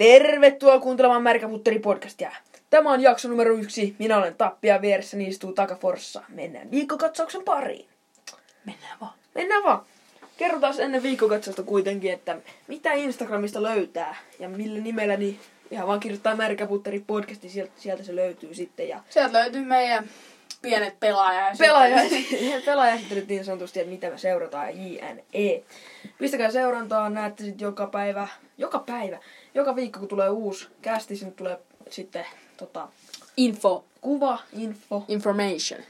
[0.00, 2.32] Tervetuloa kuuntelemaan Märkäputteri podcastia.
[2.70, 3.96] Tämä on jakso numero yksi.
[3.98, 6.22] Minä olen Tappia vieressäni istuu Takaforssa.
[6.28, 7.88] Mennään viikkokatsauksen pariin.
[8.64, 9.12] Mennään vaan.
[9.34, 9.82] Mennään vaan.
[10.36, 12.36] Kerrotaan ennen viikkokatsausta kuitenkin, että
[12.68, 15.40] mitä Instagramista löytää ja millä nimellä, niin
[15.70, 18.88] ihan vaan kirjoittaa Märkäputteri podcasti, sieltä, sieltä se löytyy sitten.
[18.88, 20.10] Ja Sieltä löytyy meidän
[20.62, 21.58] pienet pelaajat.
[21.58, 22.02] pelaaja,
[22.64, 25.62] pelaajaesittelyt niin sanotusti, että mitä me seurataan JNE.
[26.18, 28.28] Pistäkää seurantaa, näette sitten joka päivä,
[28.58, 29.18] joka päivä,
[29.54, 31.58] joka viikko kun tulee uusi kästi, sinne tulee
[31.90, 32.88] sitten tota,
[33.36, 33.84] Info.
[34.00, 35.04] kuva, info.
[35.08, 35.80] Information.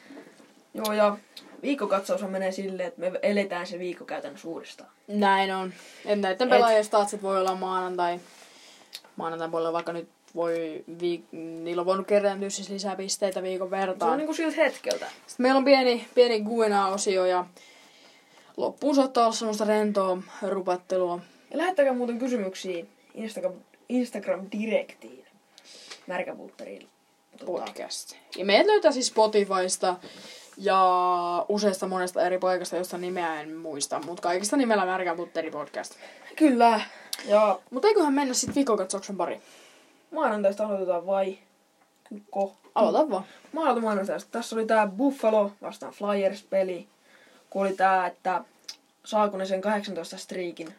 [0.75, 1.17] Joo ja
[1.63, 4.91] viikkokatsaus menee silleen, että me eletään se viikko käytännössä uudestaan.
[5.09, 5.73] Näin on.
[6.07, 8.21] Et näiden Et- pelaajien statsit voi olla maanantai.
[9.17, 13.75] Maanantai puolella vaikka nyt voi, viik- niillä on voinut kerääntyä siis lisää pisteitä viikon Se
[13.75, 14.19] on vertaan.
[14.19, 15.07] niinku siltä hetkeltä.
[15.27, 17.45] Sitten meillä on pieni, pieni Guena-osio ja
[18.57, 21.19] loppuun saattaa olla semmoista rentoa rupattelua.
[21.51, 23.53] Ja lähettäkää muuten kysymyksiä Instagram,
[23.89, 25.25] Instagram-direktiin.
[26.07, 26.89] Märkäputteriin.
[27.33, 28.17] Tota, podcast.
[28.37, 29.97] Ja meidät löytää siis Spotifysta
[30.57, 30.81] ja
[31.49, 35.95] useasta monesta eri paikasta, josta nimeä en muista, mutta kaikista nimellä Märkän Putteri podcast.
[36.37, 36.81] Kyllä.
[37.25, 39.41] Ja Mutta eiköhän mennä sitten viikokatsauksen pari.
[40.11, 41.39] maanantaista aloitetaan vai?
[42.31, 42.57] Ko?
[42.75, 43.25] Aloita vaan.
[43.53, 44.31] Mä aloitan maanantaista.
[44.31, 46.89] Tässä oli tää Buffalo vastaan Flyers-peli.
[47.51, 48.45] Kun oli tää, että
[49.05, 50.75] saako ne sen 18 striikin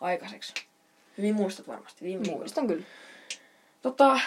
[0.00, 0.52] aikaiseksi.
[1.18, 2.04] Hyvin muistat varmasti.
[2.04, 2.38] Viime viikolla.
[2.38, 2.82] Muistan kyllä.
[3.82, 4.20] Tota,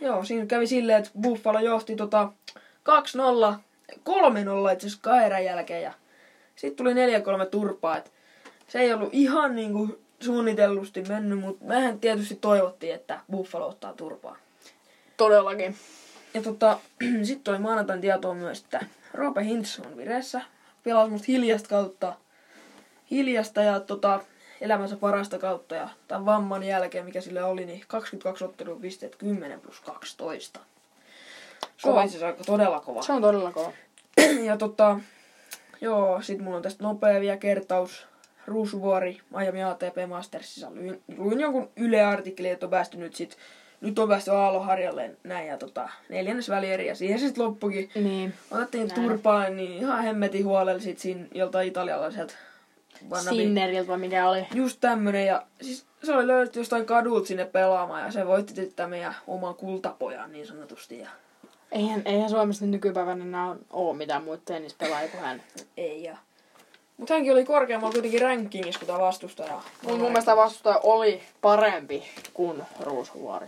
[0.00, 3.54] joo, siinä kävi silleen, että Buffalo johti tota 2-0,
[3.92, 5.92] 3-0 itse asiassa jälkeen ja
[6.56, 7.96] sitten tuli 4-3 turpaa.
[7.96, 8.12] Et
[8.68, 14.36] se ei ollut ihan niinku suunnitellusti mennyt, mutta mehän tietysti toivottiin, että Buffalo ottaa turpaa.
[15.16, 15.76] Todellakin.
[16.34, 16.78] Ja tota,
[17.22, 20.40] sitten oli maanantain tietoa myös, että Roope Hintz on vireessä.
[20.84, 22.14] Pelasi musta hiljasta kautta.
[23.10, 24.20] Hiljasta ja tota,
[24.62, 25.74] elämänsä parasta kautta.
[25.74, 30.60] Ja tämän vamman jälkeen, mikä sille oli, niin 22 ottelua pisteet 10 plus 12.
[31.60, 32.00] Se Kova.
[32.00, 33.02] on asiassa aika todella kova.
[33.02, 33.72] Se on todella kova.
[34.48, 35.00] ja tota,
[35.80, 38.06] joo, sit mulla on tästä nopea vielä kertaus.
[38.46, 40.70] Ruusuvuori, Miami ATP Mastersissa.
[40.74, 43.36] Luin, luin jonkun Yle-artikkeli, että on päästy nyt sit,
[43.80, 47.90] nyt on päästy Aaloharjalle näin ja tota, neljännes välieri ja siihen se sit loppukin.
[47.94, 48.34] Niin.
[48.50, 49.00] Otettiin Näin.
[49.02, 52.34] turpaan, niin ihan hemmetin huolella sit siinä joltain italialaiselta
[53.10, 54.46] vannabi- Sinneriltä vai mikä oli.
[54.54, 58.90] Just tämmönen ja siis se oli löydetty jostain kadulta sinne pelaamaan ja se voitti sitten
[58.90, 61.08] meidän oman kultapojan niin sanotusti ja
[61.72, 65.42] Eihän, eihän Suomessa nykypäivänä enää ole mitään muita tennispelaajia kuin hän.
[65.76, 66.16] ei ja
[66.96, 69.60] mutta hänkin oli korkeammalla kuitenkin rankingissa kuin tämä vastustaja.
[69.82, 72.02] Mun, mun mielestä vastustaja oli parempi
[72.34, 73.46] kuin Ruusuvuori.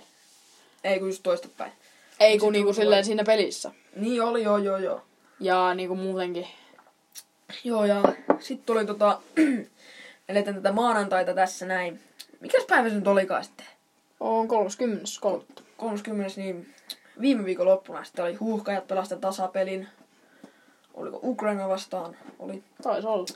[0.84, 1.72] Ei kun just toistepäin.
[2.20, 3.70] Ei kun niinku silleen siinä pelissä.
[3.96, 5.02] Niin oli, joo, joo, joo.
[5.40, 6.46] Ja niinku muutenkin.
[7.64, 8.02] Joo, ja
[8.40, 9.20] sitten tuli tota,
[10.28, 12.00] eletään tätä maanantaita tässä näin.
[12.40, 13.66] Mikäs päivä se nyt olikaan sitten?
[14.20, 15.04] On 30.
[15.20, 15.62] 30.
[15.76, 16.40] 30.
[16.40, 16.74] niin
[17.20, 19.88] viime viikon loppuna sitten oli huuhkajat pelasta tasapelin.
[20.94, 22.16] Oliko Ukraina vastaan?
[22.38, 23.26] Oli Taisi olla.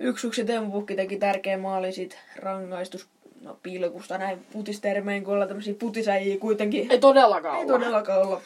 [0.00, 3.08] yksi yksi Teemu Pukki teki tärkeä maali sit rangaistus
[3.40, 6.90] no, pilkusta näin putistermein, kun ollaan tämmösiä putisäjiä kuitenkin.
[6.90, 7.72] Ei todellakaan Ei olla.
[7.72, 8.40] todellakaan olla.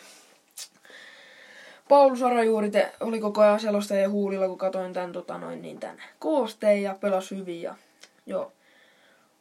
[1.88, 6.02] Paulu Sarajuuri te, oli koko ajan selostajien huulilla, kun katsoin tämän, tota, noin, niin tämän
[6.18, 7.62] koosteen ja pelasi hyvin.
[7.62, 7.74] Ja,
[8.26, 8.52] joo.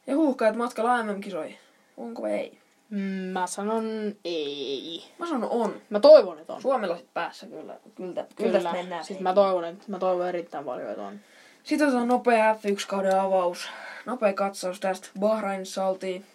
[0.08, 1.58] ja huuhkajat matkalla MM-kisoihin.
[1.98, 2.58] Onko vai ei?
[2.90, 3.86] Mm, mä sanon
[4.26, 5.04] ei.
[5.20, 5.82] Mä sanon on.
[5.90, 6.62] Mä toivon, että on.
[6.62, 7.78] Suomella sit päässä kyllä.
[7.96, 9.06] Kyllä, kyllä, kyllä mennään.
[9.06, 11.20] Siis mä toivon, että mä toivon erittäin paljon, että on.
[11.64, 13.70] Sitten otetaan nopea F1-kauden avaus.
[14.06, 15.10] Nopea katsaus tästä.
[15.20, 16.26] Bahrainissa oltiin.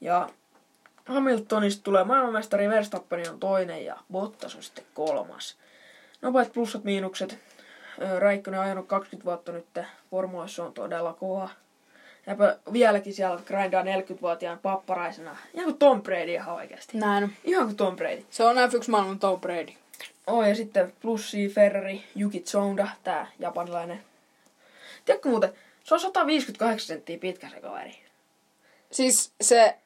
[0.00, 0.28] Ja
[1.04, 5.56] Hamiltonista tulee maailmanmestari, Verstappen on toinen ja Bottas on sitten kolmas.
[6.22, 7.38] Nopeat plussat, miinukset.
[8.18, 9.66] Räikkönen on ajanut 20 vuotta nyt.
[10.10, 11.48] Formuloissa on todella kova.
[12.26, 12.36] Ja
[12.72, 15.36] vieläkin siellä grindaa 40-vuotiaan papparaisena.
[15.54, 16.98] Ihan kuin Tom Brady ihan oikeasti.
[16.98, 17.36] Näin.
[17.44, 18.24] Ihan kuin Tom Brady.
[18.30, 19.72] Se on F1 maailman Tom Brady.
[20.26, 24.04] Oh, ja sitten plussi Ferrari, Yuki Tsunoda, tää japanilainen.
[25.04, 25.52] Tiedätkö muuten,
[25.84, 27.98] se on 158 senttiä pitkä se kaveri.
[28.90, 29.76] Siis se...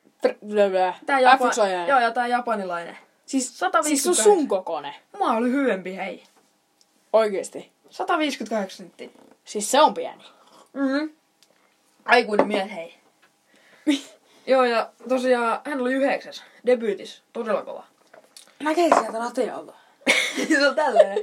[1.07, 1.89] Tää F1 ajaja.
[1.89, 2.97] Joo, ja tää japanilainen.
[3.27, 3.85] Siis, 158.
[3.85, 4.95] siis se on sun kokone.
[5.19, 6.23] Mä oli hyvempi, hei.
[7.13, 7.73] Oikeesti.
[7.91, 9.09] 158 senttiä.
[9.45, 10.25] Siis se on pieni.
[10.73, 11.11] Mm-hmm.
[12.05, 12.95] Aikuinen mies, hei.
[14.47, 16.43] Joo, ja tosiaan hän oli yhdeksäs.
[16.67, 17.23] Debyytis.
[17.33, 17.85] Todella kova.
[18.63, 19.75] Näkee sieltä ratialta.
[20.49, 21.19] se on tällainen.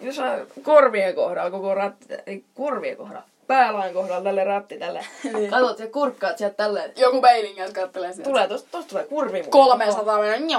[0.00, 5.04] Jos on korvien kohdalla koko ratti, ei korvien kohdalla, päälain kohdalla tälle ratti tälle.
[5.34, 5.50] Niin.
[5.50, 6.92] Katsot ja kurkkaat sieltä tälleen.
[6.96, 8.30] Joku peilingät kattelee sieltä.
[8.30, 9.32] Tulee, tosta, tosta tulee kurvi.
[9.32, 9.50] muuten.
[9.50, 10.58] 300 mennä.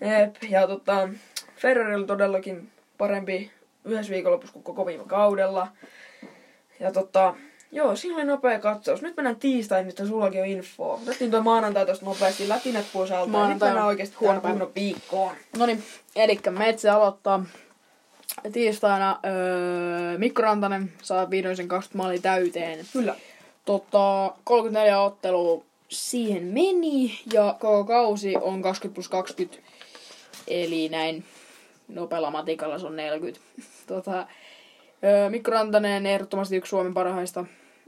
[0.00, 1.08] Jep, ja tota,
[1.56, 3.50] Ferrari oli todellakin parempi
[3.84, 5.68] yhdessä viikonlopussa kuin koko viime kaudella.
[6.80, 7.34] Ja tota,
[7.72, 9.02] Joo, siinä oli nopea katsaus.
[9.02, 10.92] Nyt mennään tiistain, mistä sullakin on info.
[11.02, 13.20] Otettiin toi maanantai tosta nopeasti lätinät pois alta.
[13.20, 15.34] ja Nyt Maanantai mennään on oikeesti huono kunnon viikkoon.
[15.58, 15.82] No niin,
[16.16, 17.44] eli Metsä aloittaa
[18.52, 19.20] tiistaina.
[19.26, 22.86] Öö, Mikko Rantanen saa vihdoin sen 20 maalia täyteen.
[22.92, 23.14] Kyllä.
[23.64, 29.58] Tota, 34 ottelua siihen meni ja koko kausi on 20 plus 20.
[30.48, 31.24] Eli näin
[31.88, 33.40] nopealla matikalla se on 40.
[33.86, 34.26] Tota,
[35.04, 37.44] öö, Mikko Rantanen ehdottomasti yksi Suomen parhaista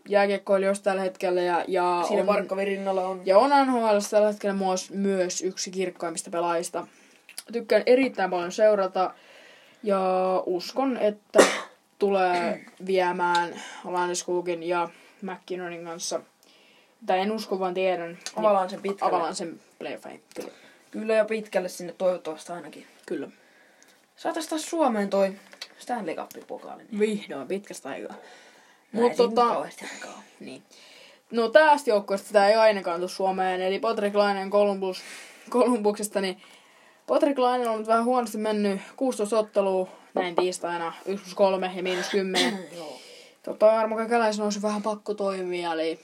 [0.08, 1.42] jääkiekkoilijoista tällä hetkellä.
[1.42, 3.22] Ja, ja Siinä on, Markkovin rinnalla on.
[3.24, 6.86] ja on NHL tällä hetkellä myös, myös yksi kirkkaimmista pelaajista.
[7.52, 9.14] Tykkään erittäin paljon seurata
[9.86, 11.38] ja uskon, että
[11.98, 14.88] tulee viemään Landeskogin ja
[15.22, 16.20] McKinnonin kanssa.
[17.06, 18.18] Tai en usko, vaan tiedän.
[18.36, 19.14] Avalaan sen pitkälle.
[19.14, 20.22] Avalaan sen playoffeihin.
[20.34, 20.50] Kyllä.
[20.90, 22.86] Kyllä jo pitkälle sinne toivottavasti ainakin.
[23.06, 23.28] Kyllä.
[24.16, 25.32] Saatais taas Suomeen toi
[25.78, 26.82] Stanley Cup-pokaali.
[26.82, 28.16] Niin Vihdoin pitkästä aikaa.
[28.92, 29.66] Mutta tota,
[30.40, 30.62] niin.
[31.30, 35.02] No tästä joukkueesta tämä ei ainakaan tule Suomeen, eli Patrick Lainen Columbus,
[35.50, 36.42] Columbuksesta, niin
[37.06, 41.82] Patrick Lainen on nyt vähän huonosti mennyt 16 ottelua näin tiistaina, 1 plus 3 ja
[41.82, 42.58] miinus 10.
[42.76, 42.98] Joo.
[43.42, 45.98] tota, Armo Kekäläisen olisi vähän pakko toimia, eli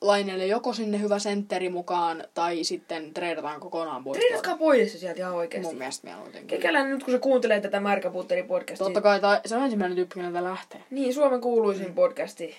[0.00, 4.18] Lainelle joko sinne hyvä sentteri mukaan, tai sitten treidataan kokonaan pois.
[4.18, 5.66] Treidatkaa pois se sieltä ihan oikeesti.
[5.68, 6.46] Mun mielestä mieluiten.
[6.46, 8.84] Kekäläinen nyt kun se kuuntelee tätä Märkäputteri podcastia.
[8.84, 10.80] Totta kai, tai se on ensimmäinen tyyppi, keneltä lähtee.
[10.90, 12.54] Niin, Suomen kuuluisin podcasti.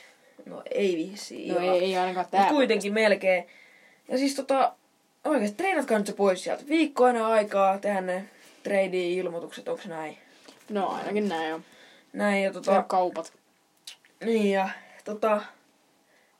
[0.45, 1.53] No ei vissiin.
[1.53, 2.50] No ei, ei ainakaan Mut tää.
[2.50, 3.47] kuitenkin melkein.
[4.07, 4.73] Ja siis tota,
[5.27, 6.63] oikeesti treenatkaa nyt se pois sieltä.
[6.68, 8.25] Viikko aina aikaa tehdä ne
[8.63, 10.18] trade-ilmoitukset, onko näin?
[10.69, 11.63] No ainakin näin on.
[12.13, 13.33] Näin ja tota, kaupat.
[14.25, 14.69] niin ja
[15.03, 15.41] tota,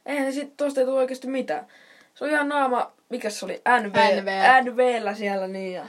[0.06, 1.68] eihän se sit tosta ei tule oikeesti mitään.
[2.16, 3.62] Se on ihan naama, mikä se oli?
[3.82, 4.28] NV, NV.
[4.64, 5.86] NVllä siellä niin ja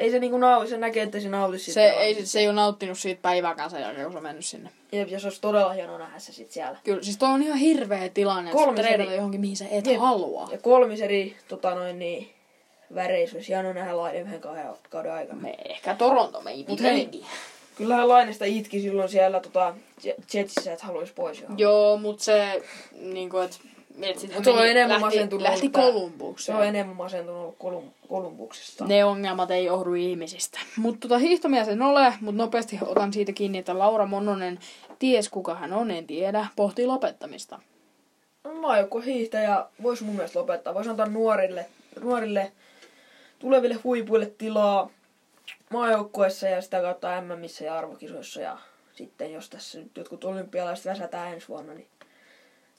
[0.00, 1.74] ei se niinku nauti, se näkee, että se nauti siitä.
[1.74, 4.70] Se ei, se ei ole nauttinut siitä päivääkään sen jälkeen, kun se on mennyt sinne.
[4.92, 6.78] Jep, ja se olisi todella hienoa nähdä se sit siellä.
[6.84, 10.00] Kyllä, siis toi on ihan hirveä tilanne, että eri- johonkin, mihin sä et Jep.
[10.00, 10.48] halua.
[10.52, 12.30] Ja kolmis eri tota noin niin,
[12.94, 15.40] väreissä olisi hienoa nähdä lainen yhden kahden kauden aikana.
[15.40, 16.70] Me ehkä Toronto, maybe.
[16.70, 17.08] Mut hei,
[17.76, 19.74] Kyllähän Lainesta itki silloin siellä tota,
[20.04, 21.58] Je- Jetsissä, että haluaisi pois johon.
[21.58, 22.62] Joo, mut se,
[23.00, 23.60] niinku, et,
[24.02, 26.56] et sit Mut se on enemmän lähti, masentunut lähti Kolumbukseen.
[26.56, 28.86] Se on enemmän masentunut Kolum, Kolumbuksesta.
[28.86, 30.60] Ne ongelmat ei johdu ihmisistä.
[30.76, 34.58] Mutta tota, hiihtomies en ole, mutta nopeasti otan siitä kiinni, että Laura Mononen,
[34.98, 37.58] ties kuka hän on, en tiedä, pohtii lopettamista.
[38.60, 40.74] Maajoukkue hiihtäjä voisi mun mielestä lopettaa.
[40.74, 41.66] Voisi antaa nuorille,
[42.00, 42.52] nuorille
[43.38, 44.90] tuleville huipuille tilaa
[45.70, 48.40] maajoukkueessa ja sitä kautta MMissä ja arvokisoissa.
[48.40, 48.58] Ja
[48.94, 51.86] sitten jos tässä nyt jotkut olympialaiset väsätään ensi vuonna, niin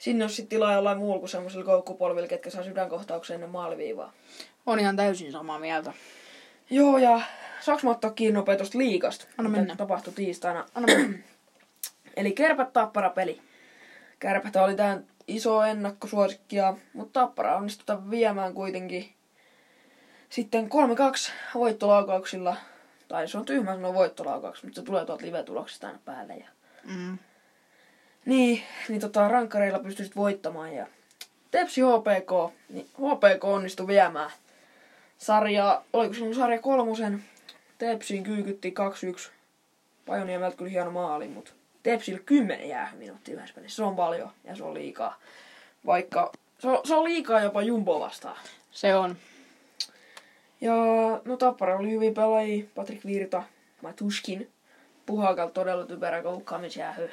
[0.04, 4.14] sinne olisi sitten tilaa jollain muulla kuin semmoisilla koukkupolvilla, ketkä saa sydänkohtauksen ennen maaliviivaa.
[4.66, 5.94] On ihan täysin samaa mieltä.
[6.70, 7.22] Joo, ja
[7.62, 9.26] saaks mä ottaa kiinni nopea tosta liikasta?
[9.38, 9.76] Anna mitä mennä.
[9.76, 10.66] tapahtui tiistaina.
[10.76, 11.18] Anna mennä.
[12.18, 13.42] Eli Kärpät Tappara peli.
[14.20, 19.14] Kärpät oli tämän iso ennakkosuosikkia, mutta Tappara onnistui tämän viemään kuitenkin
[20.30, 22.56] sitten 3-2 voittolaukauksilla.
[23.08, 26.34] Tai se on tyhmä sanoa voittolaukauksia, mutta se tulee tuolta live-tuloksesta aina päälle.
[26.34, 26.48] Ja...
[26.84, 27.18] Mm.
[28.25, 30.74] Niin, niin tota, rankkareilla pystyisit voittamaan.
[30.74, 30.88] Ja
[31.52, 34.31] Tepsi HPK, niin HPK onnistui viemään
[35.18, 37.24] sarjaa, oliko se sarja kolmosen,
[37.78, 38.74] Tepsiin kyykytti
[39.28, 39.31] 2-1.
[40.06, 41.52] Pajoniemeltä kyllä hieno maali, mutta
[41.84, 43.75] Tepsille 10 jää minuuttia yhdessä pelissä.
[43.75, 45.20] Se on paljon ja se on liikaa.
[45.86, 48.38] Vaikka se on, se on liikaa jopa Jumbo vastaan.
[48.72, 49.16] Se on.
[50.62, 50.74] Ja
[51.25, 52.65] no Tappara oli hyvin pelaajia.
[52.75, 53.44] Patrik Virta,
[53.82, 54.50] Matuskin.
[55.06, 57.10] Puhakal todella typerä koukkaamisjäähy.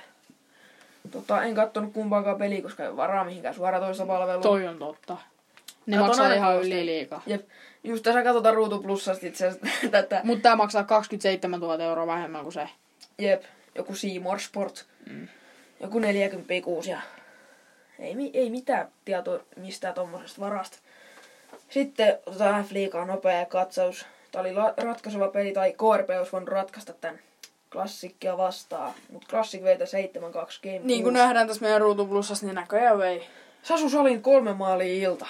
[1.10, 4.42] Tota, en kattonut kumpaakaan peliä, koska ei ole varaa mihinkään suoraan toista palvelua.
[4.42, 5.16] Toi on totta.
[5.86, 7.22] Ne Katon maksaa ihan yli liikaa.
[7.26, 7.48] Jep.
[7.84, 10.20] Just tässä katsotaan Ruutu Plussasta itse asiassa tätä.
[10.24, 12.68] Mutta tää maksaa 27 000 euroa vähemmän kuin se.
[13.18, 13.42] Jep.
[13.74, 14.86] Joku Seymour Sport.
[15.10, 15.28] Mm.
[15.80, 17.00] Joku 40 kuusi ja
[17.98, 20.78] ei, ei mitään tietoa mistään tommosesta varasta.
[21.70, 24.06] Sitten otetaan F-liigaa nopea katsaus.
[24.32, 27.18] Tämä oli la- ratkaiseva peli, tai KRP olisi voinut ratkaista tämän
[27.72, 28.92] klassikkia vastaan.
[29.12, 29.80] Mutta klassik vei 7-2
[30.62, 33.26] game Niin kuin nähdään tässä meidän Ruutu Plusassa, niin näköjään vei.
[33.62, 35.26] Sasu Salin kolme maalia ilta.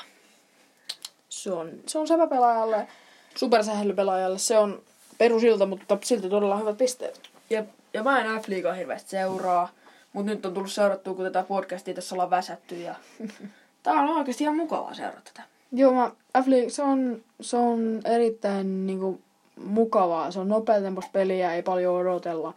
[1.28, 2.88] Se on, se on säpäpelaajalle,
[3.34, 4.38] supersähelypelaajalle.
[4.38, 4.82] Se on
[5.18, 7.20] perusilta, mutta silti todella hyvät pisteet.
[7.50, 9.68] Ja, ja mä en F-liigaa hirveästi seuraa.
[10.12, 12.74] Mutta nyt on tullut seurattua, kun tätä podcastia tässä ollaan väsätty.
[12.80, 12.94] Ja...
[13.82, 15.42] Tää on oikeasti ihan mukavaa seurata tätä.
[15.72, 19.20] Joo, mä, F-League, se on, se on erittäin niinku,
[19.64, 20.30] mukavaa.
[20.30, 22.54] Se on nopeatempoista peliä, ei paljon odotella.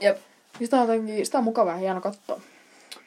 [0.00, 0.16] Jep.
[0.60, 2.40] Ja Sitä on, jotenkin, sitä on mukavaa ja hieno katsoa.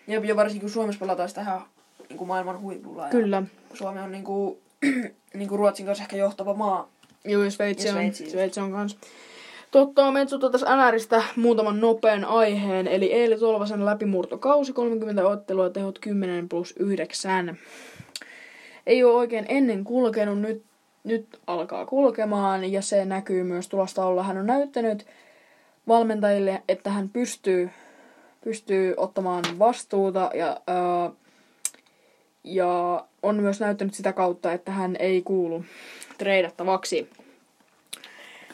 [0.07, 1.61] Jep, ja varsinkin kun Suomessa pelataan sitä ihan
[2.09, 3.09] niin kuin maailman huipulla.
[3.09, 3.43] Kyllä.
[3.73, 4.57] Suomi on niin kuin,
[5.33, 6.89] niin kuin Ruotsin kanssa ehkä johtava maa.
[7.25, 8.97] Joo, ja Sveitsi Ja on, Sveitsi on kans.
[9.71, 16.49] Totta, Metsuta tässä NRistä muutaman nopean aiheen, eli Eeli Tolvasen läpimurtokausi, 30 ottelua, tehot 10
[16.49, 17.57] plus 9.
[18.87, 20.63] Ei ole oikein ennen kulkenut, nyt,
[21.05, 24.23] nyt alkaa kulkemaan, ja se näkyy myös tulosta olla.
[24.23, 25.07] Hän on näyttänyt
[25.87, 27.69] valmentajille, että hän pystyy,
[28.43, 31.11] pystyy ottamaan vastuuta, ja, ää,
[32.43, 35.65] ja on myös näyttänyt sitä kautta, että hän ei kuulu
[36.17, 37.09] treidattavaksi.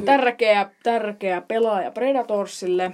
[0.06, 2.92] Tärkeä, tärkeä pelaaja Predatorsille.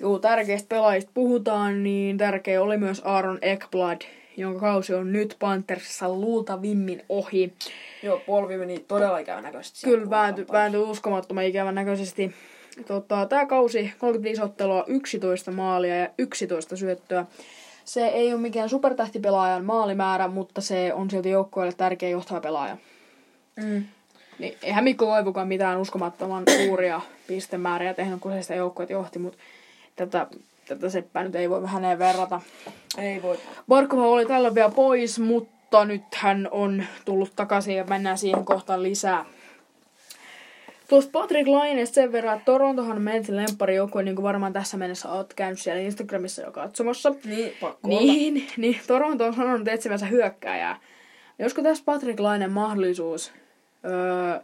[0.00, 4.02] Kun tärkeistä pelaajista puhutaan, niin tärkeä oli myös Aaron Ekblad,
[4.36, 7.54] jonka kausi on nyt Panthersissa luultavimmin ohi.
[8.02, 9.80] Joo, polvi meni todella ikävän näköisesti.
[9.84, 12.34] Kyllä vääntyi väänty uskomattoman ikävän näköisesti.
[12.86, 17.26] Tota, tämä kausi 35 ottelua, 11 maalia ja 11 syöttöä.
[17.84, 22.76] Se ei ole mikään supertähtipelaajan maalimäärä, mutta se on silti joukkueelle tärkeä johtava pelaaja.
[23.56, 23.84] Mm.
[24.38, 29.38] Niin, eihän Mikko Koivukaan mitään uskomattoman suuria pistemääriä tehnyt, kun se sitä joukkueet johti, mutta
[29.96, 30.26] tätä,
[30.68, 32.40] tätä seppää nyt ei voi häneen verrata.
[32.98, 33.38] Ei voi.
[33.68, 38.82] Barkova oli tällä vielä pois, mutta nyt hän on tullut takaisin ja mennään siihen kohtaan
[38.82, 39.24] lisää.
[40.88, 44.76] Tuosta Patrick Laineesta sen verran, että Torontohan on meidän lemppari joukkue, niin kuin varmaan tässä
[44.76, 47.14] mennessä oot käynyt siellä Instagramissa jo katsomassa.
[47.24, 48.00] Niin, pakko olla.
[48.00, 50.80] Niin, niin Toronto on sanonut etsivänsä hyökkääjää.
[51.38, 53.32] Josko tässä Patrick Lainen mahdollisuus,
[53.84, 54.40] öö,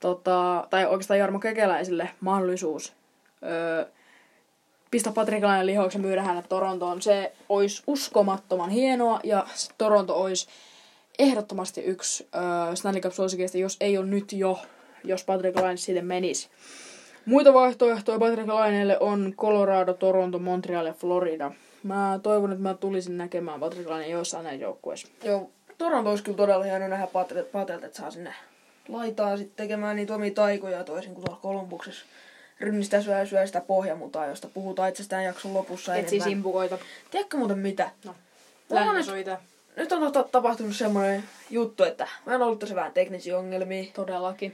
[0.00, 2.92] tota, tai oikeastaan Jarmo Kekeläisille mahdollisuus
[3.42, 3.84] öö,
[4.90, 9.46] pistää Patrick Lainen lihoiksi ja myydä hänet Torontoon, se olisi uskomattoman hienoa ja
[9.78, 10.48] Toronto olisi
[11.18, 14.58] ehdottomasti yksi öö, Stanley Cup-suosikeista, jos ei ole nyt jo,
[15.04, 16.48] jos Patrick Laine siitä menisi.
[17.24, 21.52] Muita vaihtoehtoja Patrick Laineelle on Colorado, Toronto, Montreal ja Florida.
[21.82, 25.08] Mä toivon, että mä tulisin näkemään Patrick Laine joissain näissä joukkueissa.
[25.24, 27.06] Joo, Toronto olisi kyllä todella hieno nähdä
[27.52, 28.34] Patelta että saa sinne
[28.88, 32.04] laitaa sitten tekemään niitä omia taikoja toisin kuin tuolla Kolumbuksessa.
[32.60, 36.30] Rynnistää syö, syö sitä pohjamutaa, josta puhutaan itsestään jakson lopussa Etsi enemmän.
[36.30, 36.78] simpukoita.
[37.10, 37.90] Tiedätkö muuten mitä?
[38.04, 38.14] No.
[38.70, 39.38] Nyt,
[39.76, 43.92] nyt on tota tapahtunut semmoinen juttu, että mä en ollut tosi vähän teknisiä ongelmia.
[43.94, 44.50] Todellakin.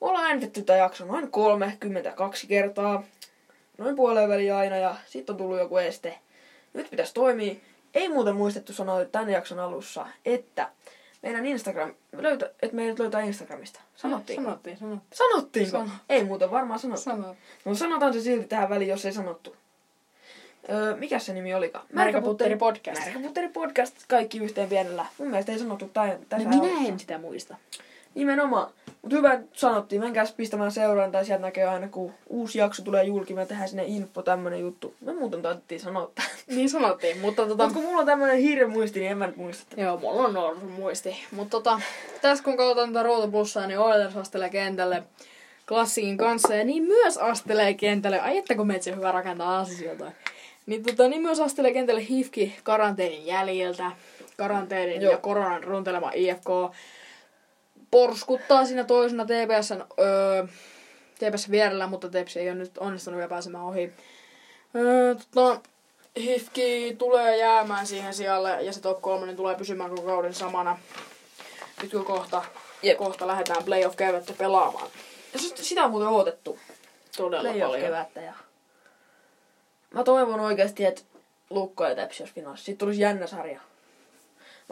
[0.00, 3.04] Me ollaan äänitetty tämä jakso noin 32 kertaa.
[3.78, 6.18] Noin puoleen väliin aina ja sitten on tullut joku este.
[6.72, 7.54] Nyt pitäisi toimia.
[7.94, 10.68] Ei muuten muistettu sanoa tämän jakson alussa, että
[11.22, 13.80] meidän Instagram, löytä, että meidät löytää Instagramista.
[13.96, 14.42] Sanottiin.
[14.42, 15.18] Sanottiin, sanottiin.
[15.18, 15.78] Sanottiinko?
[15.78, 15.90] Sano.
[16.08, 17.02] Ei muuten varmaan sanottu.
[17.02, 17.36] Sanottiin.
[17.64, 19.56] No sanotaan se silti tähän väliin, jos ei sanottu.
[20.70, 21.86] Öö, mikä se nimi olikaan?
[21.92, 23.00] Märkäputteri podcast.
[23.04, 25.06] Märkäputteri podcast, kaikki yhteen pienellä.
[25.18, 27.56] Mun mielestä ei sanottu tä- tässä No minä en sitä muista.
[28.14, 28.70] Nimenomaan.
[29.02, 30.00] Mutta hyvä, sanottiin.
[30.00, 31.24] Menkääs pistämään seurantaa.
[31.24, 33.34] Sieltä näkee aina, kun uusi jakso tulee julki.
[33.34, 34.94] Me tehdään sinne info, tämmönen juttu.
[35.00, 36.10] Me muuten taidettiin sanoa.
[36.46, 37.64] Niin sanottiin, mutta tota...
[37.64, 39.80] Mutta kun mulla on tämmönen hirveä muisti, niin en mä nyt muista.
[39.80, 41.16] Joo, mulla on norsu muisti.
[41.30, 41.80] Mutta tota,
[42.22, 45.02] tässä kun katsotaan tätä routapussaa, niin Oilers astelee kentälle
[45.68, 46.54] klassikin kanssa.
[46.54, 48.20] Ja niin myös astelee kentälle.
[48.20, 50.12] Ai että kun meitä hyvä rakentaa asioita.
[50.66, 53.92] Niin, tota, niin myös astelee kentälle Hifki karanteenin jäljiltä.
[54.36, 55.12] Karanteenin Joo.
[55.12, 56.46] ja koronan runtelema IFK
[57.92, 60.46] porskuttaa siinä toisena TPSn, öö,
[61.14, 63.92] TPS vierellä, mutta TPS ei ole nyt onnistunut vielä pääsemään ohi.
[64.74, 65.60] Öö, tota,
[66.20, 70.78] Hifki tulee jäämään siihen sijalle ja se top 3 tulee pysymään koko kauden samana.
[71.82, 72.44] Nyt kun kohta,
[72.82, 72.98] Jep.
[72.98, 74.88] kohta lähdetään playoff kevättä pelaamaan.
[75.32, 76.58] Ja sit- sitä on muuten odotettu.
[77.16, 77.86] Todella Playoff paljon.
[77.86, 78.20] kevättä.
[78.20, 78.34] Ja...
[79.94, 81.02] Mä toivon oikeasti, että
[81.50, 82.64] Lukko ja Tepsi olisi finaalissa.
[82.64, 83.60] Siitä tulisi jännä sarja.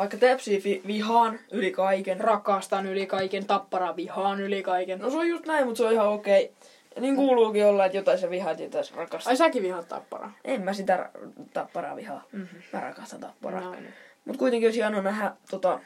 [0.00, 2.20] Vaikka Tepsi vi- vihaan yli kaiken.
[2.20, 4.98] Rakastan yli kaiken, tappara vihaan yli kaiken.
[4.98, 6.52] No se on just näin, mutta se on ihan okei.
[6.96, 9.30] Ja niin kuuluukin olla, että jotain se vihaat, jotain se rakastaa.
[9.30, 10.30] Ai säkin vihaat tappara.
[10.44, 11.20] En mä sitä ra-
[11.52, 12.24] tapparaa vihaa.
[12.32, 12.62] Mm-hmm.
[12.72, 13.60] Mä rakastan tapparaa.
[13.60, 13.76] No,
[14.24, 15.80] Mut kuitenkin olisi hienoa nähdä tota...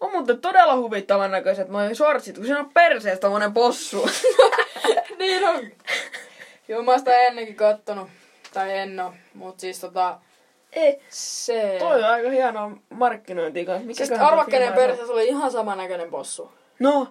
[0.00, 4.10] On muuten todella huvittavan näköiset noin shortsit, kun siinä on perseestä tommonen possu.
[5.18, 5.64] niin on.
[6.68, 8.08] Joo, mä oon sitä ennenkin kattonut.
[8.54, 9.14] Tai en oo.
[9.34, 10.20] Mut siis tota...
[10.74, 11.76] Ei, Se...
[11.78, 13.86] toi on aika hienoa markkinointia kanssa.
[13.86, 16.50] Mikä Siis arva kenen perseessä oli ihan samannäköinen possu.
[16.78, 17.08] No,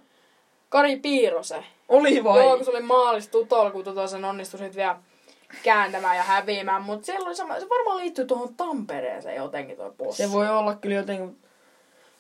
[0.70, 1.64] Kari Piirose.
[1.90, 2.40] oli vai?
[2.46, 4.96] Joo, kun se oli maalissa tutolla, kun tota sen onnistui sit vielä
[5.64, 6.82] kääntämään ja häviämään.
[6.82, 10.24] Mutta siellä oli sama, se varmaan liittyy tuohon Tampereeseen jotenkin toi possu.
[10.24, 11.38] Se voi olla kyllä jotenkin...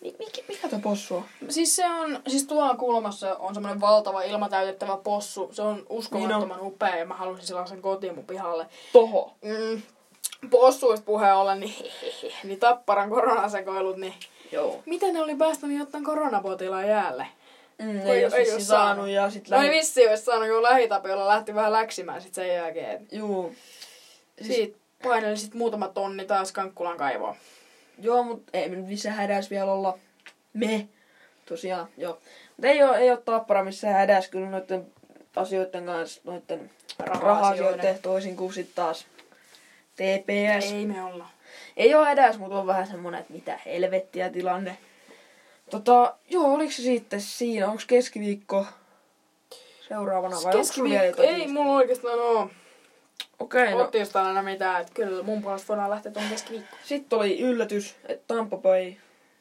[0.01, 1.23] Mi- Mikä, mikä tuo possu on?
[1.49, 5.49] Siis se on, siis tuolla kulmassa on semmoinen valtava ilmatäytettävä possu.
[5.51, 8.67] Se on uskomattoman Niin upea ja mä halusin sellaisen kotiin mun pihalle.
[8.93, 9.33] Toho.
[9.41, 9.81] Mm,
[10.49, 11.75] possuista puheen ollen, niin,
[12.43, 14.13] niin tapparan koronasekoilut, niin
[14.51, 14.81] Joo.
[14.85, 17.27] miten ne oli päästänyt jotain koronapotilaan jäälle?
[17.81, 19.07] Mm, Ei- ei, ei oo saanut saanut.
[19.07, 19.77] ja sit No ei lähi...
[19.77, 23.07] vissi olisi saanut, kun lähitapiolla lähti vähän läksimään sit sen jälkeen.
[23.11, 23.55] Juu.
[24.41, 27.35] Siitä paineli sit muutama tonni taas Kankkulan kaivoon.
[28.01, 29.97] Joo, mut ei me nyt missään hädäs vielä olla.
[30.53, 30.87] Me.
[31.45, 32.17] Tosiaan, joo.
[32.57, 34.87] Mut ei oo, ei oo tappara missään hädäs kyllä noitten
[35.35, 37.99] asioiden kanssa, noiden Raha-asioiden.
[38.01, 39.05] toisin kuin sitten taas
[39.95, 40.71] TPS.
[40.71, 41.27] Ei, me olla.
[41.77, 44.77] Ei ole edes, mutta on vähän semmonen, että mitä helvettiä tilanne.
[45.69, 47.67] Tota, joo, oliko se sitten siinä?
[47.67, 48.65] Onko keskiviikko
[49.87, 52.49] seuraavana vai Keskiviikko, ei mulla oikeastaan oo.
[53.39, 53.77] Okei, No.
[53.77, 53.89] no.
[54.27, 56.75] Aina mitään, että kyllä mun puolesta voidaan lähteä tuon keskiviikko.
[56.83, 58.93] Sitten oli yllätys, että Tampa Bay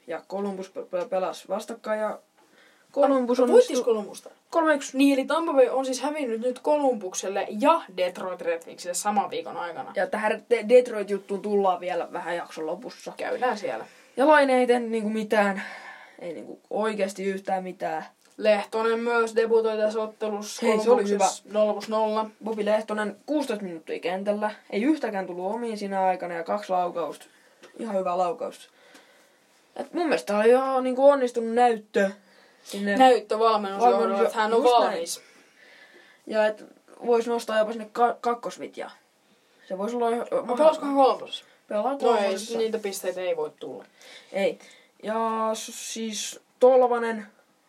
[0.07, 2.19] ja Columbus pe- pe- pelas vastakkain ja
[2.93, 4.31] Columbus on Voittis Kolumbusta?
[4.57, 4.59] 3-1.
[4.93, 9.57] Niin, eli Tampa Bay on siis hävinnyt nyt Kolumbukselle ja Detroit Red Wingsille saman viikon
[9.57, 9.93] aikana.
[9.97, 13.13] Ja tähän De- Detroit-juttuun tullaan vielä vähän jakson lopussa.
[13.17, 13.87] Käydään siellä.
[14.17, 15.63] Ja Laine ei tehnyt niinku mitään,
[16.19, 18.05] ei niinku oikeasti yhtään mitään.
[18.37, 20.67] Lehtonen myös debutoi tässä ottelussa.
[20.67, 21.29] Hei, se oli hyvä.
[21.53, 22.31] 0 plus 0.
[22.45, 27.27] Bobby Lehtonen 16 minuuttia kentällä, ei yhtäkään tullut omiin siinä aikana ja kaksi laukausta.
[27.79, 28.71] Ihan hyvä laukaus.
[29.77, 32.11] Et mun mielestä oli jo niinku onnistunut näyttö
[32.65, 32.97] sinne.
[32.97, 34.91] Näyttövalmennus Valmennus, johdolla, että hän on just näin.
[34.91, 35.21] valmis.
[36.27, 36.65] Ja et
[37.07, 38.91] vois nostaa jopa sinne ka- kakkosvitjaa.
[39.69, 40.11] Se voisi olla...
[40.47, 41.45] No pelaskohan kolmosessa?
[41.69, 42.59] Pelaa No ei, kolmosessa.
[42.59, 43.85] niitä pisteitä ei voi tulla.
[44.33, 44.59] Ei.
[45.03, 47.27] Ja siis Tolvanen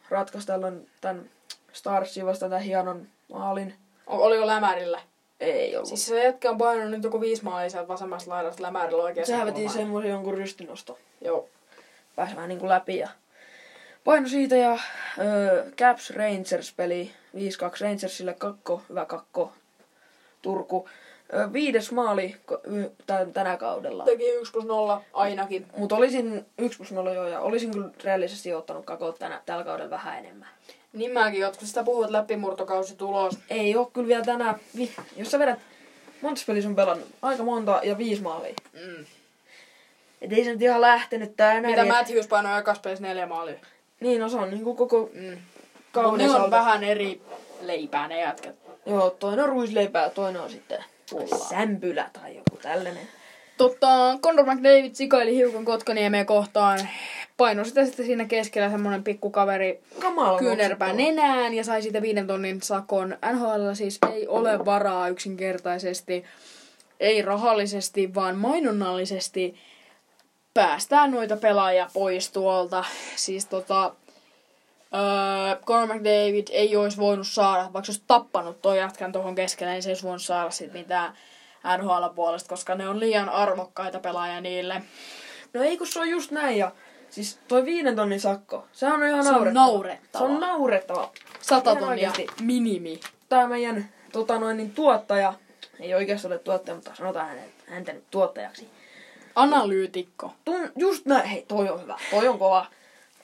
[0.09, 1.29] ratkaisi tällöin tämän
[1.73, 3.73] Starsin vasta tämän hienon maalin.
[4.07, 5.01] Oliko lämärillä?
[5.39, 5.88] Ei ollut.
[5.89, 9.27] Siis se jätkä on painanut nyt joku viisi maalia sieltä vasemmasta laidasta lämärillä oikein.
[9.27, 10.97] Sehän veti semmoisen jonkun rystinosto.
[11.21, 11.50] Joo.
[12.15, 13.09] Pääsi vähän niinku läpi ja
[14.03, 14.77] paino siitä ja
[15.19, 17.39] öö, Caps Rangers peli 5-2
[17.81, 19.51] Rangersille kakko, hyvä kakko
[20.41, 20.89] Turku.
[21.33, 22.36] Öö, viides maali
[23.07, 24.03] tän- tänä kaudella.
[24.05, 25.65] Teki 1 plus 0 ainakin.
[25.77, 29.89] Mutta olisin 1 plus 0 jo ja olisin kyllä reellisesti ottanut kakot tänä, tällä kaudella
[29.89, 30.50] vähän enemmän.
[30.93, 33.38] Niin mäkin, jotka sitä puhuvat läpimurtokausi tulos.
[33.50, 35.60] Ei oo kyllä vielä tänään, vi- jos sä vedät,
[36.22, 37.07] monta peliä sun pelannut?
[37.22, 38.53] Aika monta ja viisi maalia.
[38.74, 39.05] Mm.
[40.22, 41.65] Et ei se nyt ihan lähtenyt tänään.
[41.65, 43.55] Mitä et- Matthews painoi ekas pelissä neljä maalia.
[44.00, 45.38] Niin, no se on niinku koko Mm.
[45.91, 46.51] Kauden ne on saldo.
[46.51, 47.21] vähän eri
[47.62, 48.55] leipää ne jätkät.
[48.85, 51.50] Joo, toinen on ruisleipää ja toinen on sitten Pullaa.
[51.50, 53.07] sämpylä tai joku tällainen.
[53.57, 53.88] Totta,
[54.21, 56.79] Conor McDavid sikaili hiukan Kotkaniemeä kohtaan.
[57.38, 62.62] Paino sitä sitten siinä keskellä semmonen pikkukaveri Kamala kyynärpää nenään ja sai siitä viiden tonnin
[62.62, 63.17] sakon.
[63.34, 66.23] NHL siis ei ole varaa yksinkertaisesti,
[66.99, 69.56] ei rahallisesti, vaan mainonnallisesti
[70.53, 72.83] päästään noita pelaajia pois tuolta.
[73.15, 73.95] Siis tota,
[74.93, 79.73] öö, Conor McDavid ei olisi voinut saada, vaikka se olisi tappanut toi jätkän tuohon keskelle,
[79.73, 81.13] niin se ei olisi voinut saada sit mitään
[81.77, 84.81] NHL-puolesta, koska ne on liian arvokkaita pelaajia niille.
[85.53, 86.71] No ei kun se on just näin ja
[87.09, 90.25] siis toi viiden tonnin sakko, sehän on ihan Se on naurettava.
[90.25, 91.11] Se on naurettava.
[91.41, 92.11] 100 Ihan tonnia
[92.41, 92.99] minimi.
[93.29, 95.33] Tää meidän tota noin, niin tuottaja,
[95.79, 98.69] ei oikeasti ole tuottaja, mutta sanotaan hänet, häntä nyt tuottajaksi.
[99.36, 100.34] Analyytikko.
[100.46, 102.65] Tun, just näin, hei toi on hyvä, toi on kova.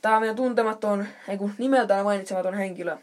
[0.01, 2.97] Tää meidän tuntematon, ei kun nimeltään mainitsematon henkilö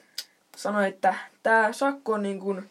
[0.56, 2.70] sanoi, että tää sakko on niin kuin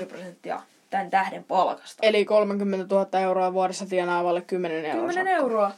[0.00, 2.06] 0,0036 prosenttia tämän tähden palkasta.
[2.06, 5.00] Eli 30 000 euroa vuodessa tienaavalle 10 euroa.
[5.08, 5.72] 10 euroa.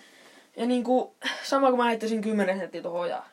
[0.56, 1.10] Ja niin kuin,
[1.42, 3.24] sama kuin mä heittäisin 10 senttiä tuohon ojaan.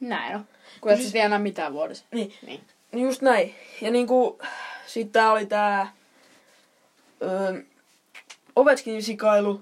[0.00, 0.44] Näin on.
[0.80, 2.04] Kun et sä tienaa mitään vuodessa.
[2.10, 2.60] Niin, Niin.
[2.92, 3.54] niin just näin.
[3.80, 4.38] Ja niin kuin,
[4.86, 5.92] sit tää oli tää
[7.22, 7.62] öö,
[8.56, 9.60] Ovechkin sikailu,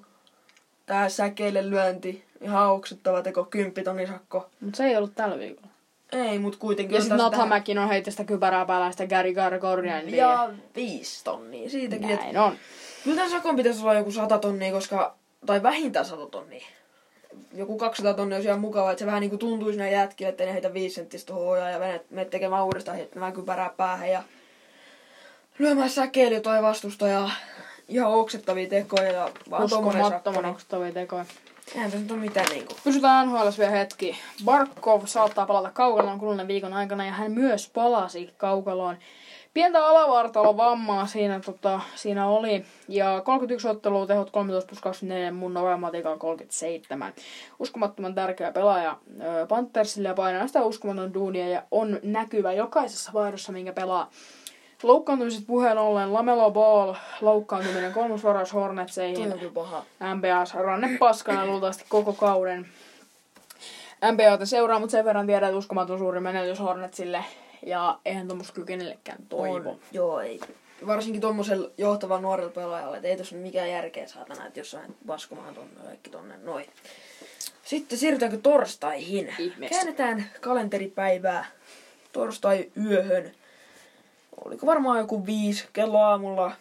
[0.87, 4.51] tää säkeille lyönti, ihan oksettava teko, 10 tonnin sakko.
[4.61, 5.69] Mutta se ei ollut tällä viikolla.
[6.13, 6.95] Ei, mut kuitenkin.
[6.95, 10.15] Ja sitten taas Nathan tähän- Mäkin on heitti sitä kypärää päällä sitä Gary Gargorian.
[10.15, 12.11] Ja viisi tonnia siitäkin.
[12.11, 12.57] et Näin on.
[13.05, 15.15] Kyllä tämän sakon pitäisi olla joku 100 tonnia, koska,
[15.47, 16.67] tai vähintään 100 tonnia.
[17.55, 20.53] Joku 200 tonnia olisi ihan mukava, että se vähän niinku tuntuisi näin jätkille, että ne
[20.53, 24.23] heitä 5 senttistä tuohon ojaan ja menet, menet tekemään uudestaan heittämään kypärää päähän ja
[25.59, 27.31] lyömään säkeily toi vastustaja.
[27.89, 29.65] Ihan oksettavia tekoja ja vaan.
[29.65, 31.25] Uskomattoman niin oksettavia tekoja.
[31.75, 32.75] Eihän se nyt ole mitään niinku.
[32.85, 34.17] Pysytään NHL vielä hetki.
[34.45, 38.97] Barkov saattaa palata kaukaloon kuluneen viikon aikana ja hän myös palasi kaukaloon.
[39.55, 42.65] Pientä alavartalon vammaa siinä, tota, siinä oli.
[42.89, 47.15] Ja 31 ottelua, tehot 13 plus 24, mun novematikalla 37.
[47.59, 48.99] Uskomattoman tärkeä pelaaja
[49.49, 54.11] Panthersille ja painaa sitä uskomaton duunia ja on näkyvä jokaisessa vaihdossa, minkä pelaa.
[54.83, 59.39] Loukkaantumiset puheen ollen Lamelo Ball, loukkaantuminen kolmosvaraus Toi Hornetseihin.
[59.39, 59.85] kyllä paha.
[60.15, 62.67] MBAs ranne paskana luultavasti koko kauden.
[64.13, 67.25] MBAta seuraa, mutta sen verran tiedän, että uskomaton suuri menetys Hornetsille.
[67.67, 69.71] Ja eihän tuommoista kyllä kenellekään toivo.
[69.71, 69.79] On.
[69.93, 70.41] Joo, ei.
[70.87, 74.97] Varsinkin tuommoisella johtavan nuorella pelaajalla, että ei tuossa mikään järkeä saatana, että jos sä lähdet
[75.07, 76.67] paskomaan tonne kaikki tonne noin.
[77.65, 79.35] Sitten siirrytäänkö torstaihin?
[79.39, 79.75] Ihmeessä.
[79.77, 81.45] Käännetään kalenteripäivää
[82.13, 83.33] torstai yöhön.
[84.45, 86.53] Oliko varmaan joku viisi kello aamulla,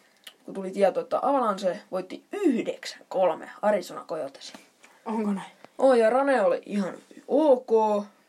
[0.45, 2.23] kun tuli tieto, että Avalanche voitti
[3.13, 4.59] 9-3 Arizona Coyotesin.
[5.05, 5.51] Onko näin?
[5.77, 6.93] Oh, ja Rane oli ihan
[7.27, 7.71] ok,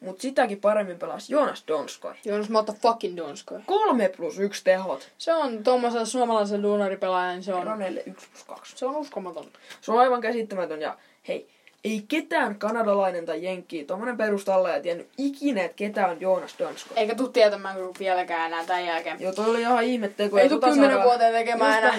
[0.01, 2.15] Mutta sitäkin paremmin pelasi Joonas Donskoi.
[2.25, 3.61] Joonas Motherfucking Donskoi.
[3.67, 5.13] 3 plus 1 tehot.
[5.19, 8.77] Se on tuommoisella suomalaisen duunaripelaajan, se on, Ranelle 1 plus 2.
[8.77, 9.47] se on uskomaton.
[9.81, 11.49] Se on aivan käsittämätön ja hei,
[11.85, 16.99] ei ketään kanadalainen tai jenkki, tommonen perustalle ja tiennyt ikinä, että ketä on Joonas Donskoi.
[16.99, 19.21] Eikä tuu tietämään vieläkään enää tämän jälkeen.
[19.21, 20.39] Joo, toi oli ihan ihmetteko.
[20.39, 21.95] Ei tuu kymmenen vuoteen tekemään enää.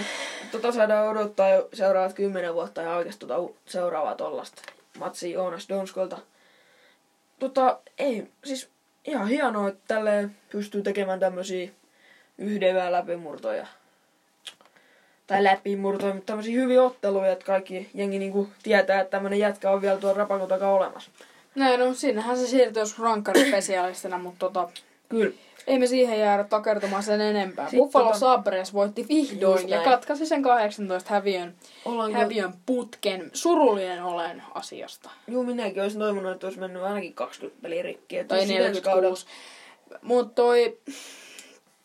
[0.52, 4.62] Tota saadaan odottaa jo seuraavat kymmenen vuotta ja oikeasti tota seuraavaa tollasta
[5.00, 6.17] matsia Joonas Donskolta.
[7.39, 8.69] Tota, ei, siis
[9.06, 11.69] ihan hienoa, että tälleen pystyy tekemään tämmösiä
[12.38, 13.67] yhden yön läpimurtoja.
[15.28, 19.82] Tai läpimurtoja, mutta tämmösiä hyviä otteluja, että kaikki jengi niinku tietää, että tämmönen jätkä on
[19.82, 21.12] vielä tuolla rapakon takaa olemassa.
[21.56, 24.70] Näin, no sinnehän se siirtyi jos rankkarispesialistina, mutta tota,
[25.10, 25.32] Kyllä.
[25.68, 27.66] ei me siihen jäädä takertumaan sen enempää.
[27.66, 33.30] Sitten Buffalo tota- Sabres voitti vihdoin ja katkaisi sen 18 häviön, Ollaan kyllä- häviön putken.
[33.34, 35.10] Surullinen olen asiasta.
[35.28, 38.18] Juu, minäkin olisin toivonut, että olisi mennyt ainakin 20 peliä rikki.
[38.18, 39.26] että Tai olisi ensi kaudella- 46.
[40.02, 40.78] Mutta toi...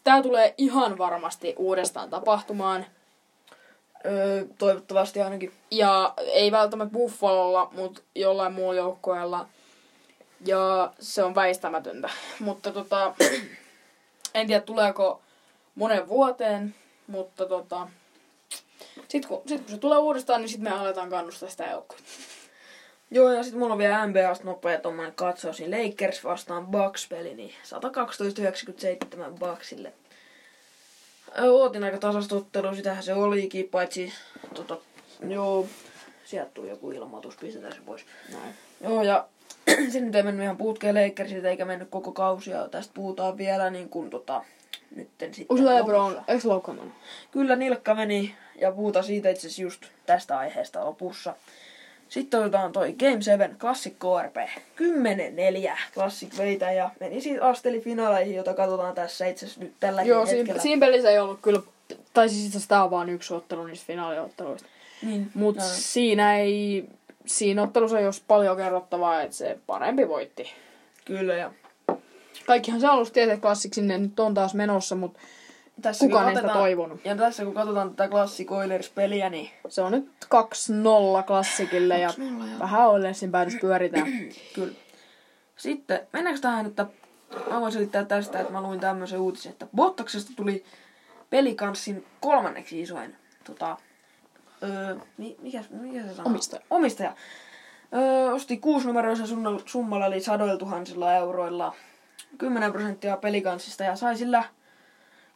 [0.05, 2.87] Tää tulee ihan varmasti uudestaan tapahtumaan.
[4.07, 5.53] Öö, toivottavasti ainakin.
[5.71, 9.49] Ja ei välttämättä Buffalolla, mutta jollain muulla joukkueella.
[10.47, 12.11] Ja se on väistämätöntä.
[12.41, 13.15] Mutta tota,
[14.35, 15.23] en tiedä tuleeko
[15.75, 16.75] monen vuoteen,
[17.07, 17.89] mutta tota,
[19.09, 22.09] sit kun, sit kun se tulee uudestaan, niin sitten me aletaan kannustaa sitä joukkuetta.
[23.11, 27.55] Joo, ja sitten mulla on vielä NBAsta nopea tommonen katsaus, niin Lakers vastaan Bucks-peli, niin
[29.35, 29.93] 112-97 Bucksille.
[31.39, 34.13] Ootin aika tasasta ottelua, sitähän se olikin, paitsi
[34.55, 34.77] tota,
[35.29, 35.67] joo,
[36.25, 38.07] sieltä tuli joku ilmoitus, pistetään se pois.
[38.33, 38.55] Näin.
[38.81, 39.29] Joo, ja
[39.93, 43.89] se nyt ei mennyt ihan putkeen Lakersilta, eikä mennyt koko kausia, tästä puhutaan vielä niin
[43.89, 44.45] kuin tota,
[44.97, 45.57] nytten sitten.
[45.57, 45.75] Lopussa.
[45.75, 46.95] LeBron, eikö loukkaantunut?
[47.31, 51.35] Kyllä nilkka meni ja puhutaan siitä itse asiassa just tästä aiheesta lopussa.
[52.11, 54.37] Sitten otetaan toi Game 7 Classic KRP.
[55.73, 60.27] 10-4 Classic veitä ja meni siitä astelifinaaleihin, jota katsotaan tässä itse asiassa nyt tälläkin Joo,
[60.27, 60.45] hetkellä.
[60.45, 61.63] siinä, siinä pelissä ei ollut kyllä,
[62.15, 64.69] tai siis tää on vaan yksi ottelu niistä finaaliotteluista.
[65.03, 66.89] Niin, Mutta siinä ei,
[67.27, 70.53] siinä ottelussa ei olisi paljon kerrottavaa, että se parempi voitti.
[71.05, 71.51] Kyllä ja
[72.47, 75.21] Kaikkihan se alussa tiesi, että klassik sinne nyt on taas menossa, mutta
[75.81, 77.01] tässä kukaan ei sitä toivonut.
[77.05, 82.21] Ja tässä kun katsotaan tätä Classic Oilers-peliä, niin Se on nyt 2-0 klassikille ja 2-0,
[82.21, 82.59] joo.
[82.59, 84.07] vähän Oilersin päädys pyöritään.
[84.55, 84.75] Kyllä.
[85.57, 86.87] Sitten, mennäänkö tähän, että
[87.51, 90.65] mä voin selittää tästä, että mä luin tämmöisen uutisen, että Bottaksesta tuli
[91.31, 93.77] pelikanssin kolmanneksi isoin, tota,
[94.63, 96.31] öö, mi, mikä, mikä se sanoo?
[96.31, 96.63] Omistaja.
[96.71, 97.15] Omistaja.
[97.95, 99.27] Öö, osti kuusinumeroisen
[99.67, 101.75] summalla, eli sadoilla tuhansilla euroilla
[102.39, 104.45] 10 prosenttia pelikanssista ja sai sillä,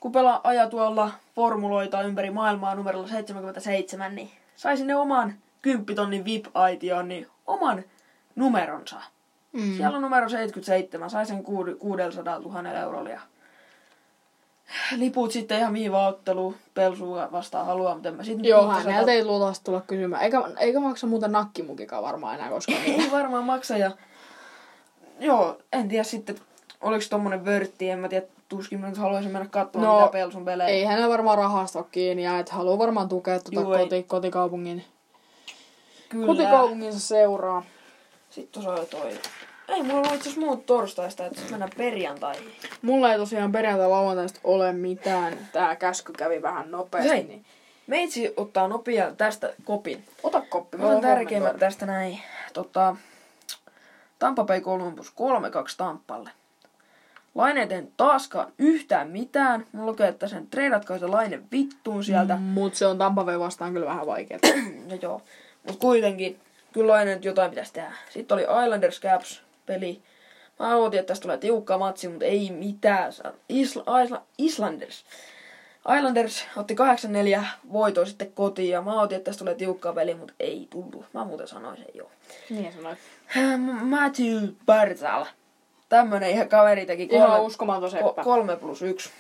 [0.05, 7.09] kun pelaa ajatuolla formuloita ympäri maailmaa numerolla 77, niin sai sinne oman 10 tonnin VIP-aitioon,
[7.09, 7.85] niin oman
[8.37, 8.97] numeronsa.
[9.53, 9.77] Mm.
[9.77, 13.21] Siellä on numero 77, sai sen kuud- 600 000 eurolla ja
[14.97, 19.13] liput sitten ihan mihin vaan otteluun Pelsua vastaan haluaa, mutta en mä sitten Joo, häneltä
[19.13, 20.23] ei luultavasti tulla kysymään.
[20.23, 22.83] Eikä, eikä maksa muuten nakkimukikaan varmaan enää koskaan.
[22.87, 23.91] ei varmaan maksa ja
[25.21, 26.37] joo, en tiedä sitten,
[26.81, 30.45] oliko tommonen vörtti, en mä tiedä, tuskin mä nyt haluaisin mennä katsomaan No, mitä Pelsun
[30.45, 30.69] pelejä.
[30.69, 33.83] ei hänellä varmaan rahasta ole kiinni ja että haluaa varmaan tukea tuota Juu, ei.
[33.85, 34.85] koti, kotikaupungin,
[36.09, 36.27] Kyllä.
[36.27, 37.63] kotikaupunginsa seuraa.
[38.31, 39.19] Sitten tuossa oli toi.
[39.69, 42.53] Ei mulla ollut itse muut torstaista, että mennään perjantaihin.
[42.83, 45.39] Mulla ei tosiaan perjantai lauantaista ole mitään.
[45.53, 47.11] Tää käsky kävi vähän nopeasti.
[47.11, 47.23] Hei.
[47.25, 47.45] Niin.
[47.87, 50.05] Meitsi ottaa nopea tästä kopin.
[50.23, 50.77] Ota koppi.
[50.79, 52.21] Mä otan tärkeimmät tästä näin.
[52.53, 52.97] Tota,
[54.19, 55.15] Tampa Bay Columbus 3-2
[55.77, 56.31] Tampalle.
[57.35, 59.67] Laine ei tehnyt taaskaan yhtään mitään.
[59.73, 62.37] Mulla lukee, että sen treidatkaa se laine vittuun sieltä.
[62.37, 64.41] Mm, mut se on Tampa Bay vastaan kyllä vähän vaikeaa.
[64.89, 65.23] Ja joo.
[65.67, 66.41] Mut kuitenkin,
[66.73, 67.93] kyllä laine nyt jotain pitäisi tehdä.
[68.11, 70.03] Sitten oli Islanders Caps peli.
[70.59, 73.13] Mä ootin, että tästä tulee tiukka matsi, mutta ei mitään.
[73.49, 75.05] Isla, Isla, Islanders.
[75.97, 76.77] Islanders otti
[77.39, 81.07] 8-4 voitoa sitten kotiin ja mä ootin, että tästä tulee tiukka peli, mutta ei tullut.
[81.15, 82.11] Mä muuten sanoin sen joo.
[82.51, 82.99] niin sanoit.
[83.83, 85.25] Matthew Bartal.
[85.89, 88.25] Tämmönen ihan kaveri teki Ihan kolme, uskomaton ko, seppä.
[88.25, 89.11] kolme plus yksi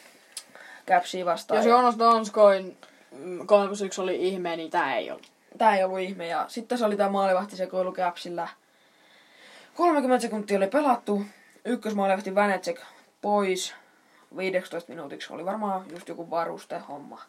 [0.87, 1.59] käpsiä vastaan.
[1.59, 2.77] Jos Jonas Donskoin
[3.46, 5.20] 3 plus 1 oli ihme, niin tää ei ole.
[5.59, 6.27] Tää ei ollut ihme.
[6.27, 8.48] Ja sitten se oli tää maalivahtisekoilu käpsillä.
[9.74, 11.22] 30 sekuntia oli pelattu.
[11.64, 12.81] Ykkösmaalivahti Vanecek
[13.22, 13.74] pois
[14.37, 15.33] 15 minuutiksi.
[15.33, 17.20] Oli varmaan just joku varuste homma.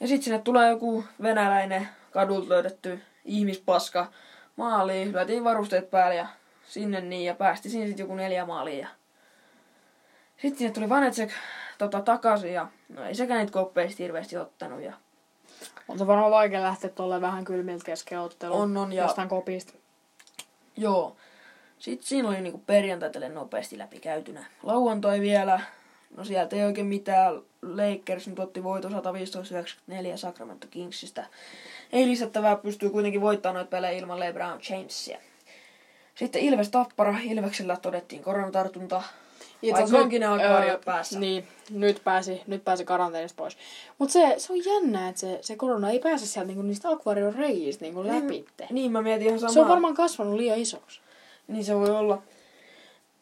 [0.00, 4.06] Ja sitten sinne tulee joku venäläinen kadulta löydetty ihmispaska
[4.56, 5.12] maaliin.
[5.12, 6.26] Lyötiin varusteet päälle ja
[6.68, 8.78] sinne niin ja päästi siinä sitten joku neljä maalia.
[8.78, 8.88] Ja...
[10.36, 11.30] Sitten sinne tuli Vanecek
[11.78, 14.82] tota, takaisin ja no ei sekään niitä koppeista hirveästi ottanut.
[14.82, 14.92] Ja
[15.88, 18.62] On se varmaan vaikea lähteä tuolle vähän kylmiltä kesken otteluun.
[18.62, 19.72] On, on, ja- Jostain kopista.
[20.76, 21.16] Joo.
[21.78, 24.46] Sitten siinä oli niinku perjantai tälle nopeasti läpi käytynä.
[24.62, 25.60] Lauantai vielä,
[26.16, 27.42] no sieltä ei oikein mitään.
[27.62, 28.92] Lakers nyt otti voito 115-94
[30.16, 31.26] Sacramento Kingsistä.
[31.92, 35.18] Ei lisättävää, pystyy kuitenkin voittamaan noita pelejä ilman LeBron Jamesia.
[36.16, 37.14] Sitten Ilves Tappara.
[37.24, 39.02] Ilveksellä todettiin koronatartunta.
[39.72, 41.18] Vaikka onkin ne akvaario päässä.
[41.18, 43.56] Niin, nyt pääsi, nyt pääsi karanteenista pois.
[43.98, 47.34] Mutta se, se on jännä, että se, se korona ei pääse sieltä niinku niistä akvaarion
[47.34, 48.66] reiistä niinku läpitte.
[48.70, 49.52] Niin, mä mietin ihan samaa.
[49.52, 51.00] Se on varmaan kasvanut liian isoksi.
[51.48, 52.22] Niin se voi olla.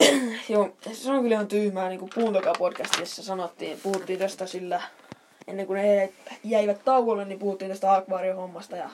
[0.49, 4.83] Joo, se on kyllä ihan tyhmää, niin kuin Puuntokaa podcastissa sanottiin, puhuttiin tästä sillä,
[5.47, 6.13] ennen kuin ne
[6.45, 8.91] jäivät tauolle, niin puhuttiin tästä akvaariohommasta ja...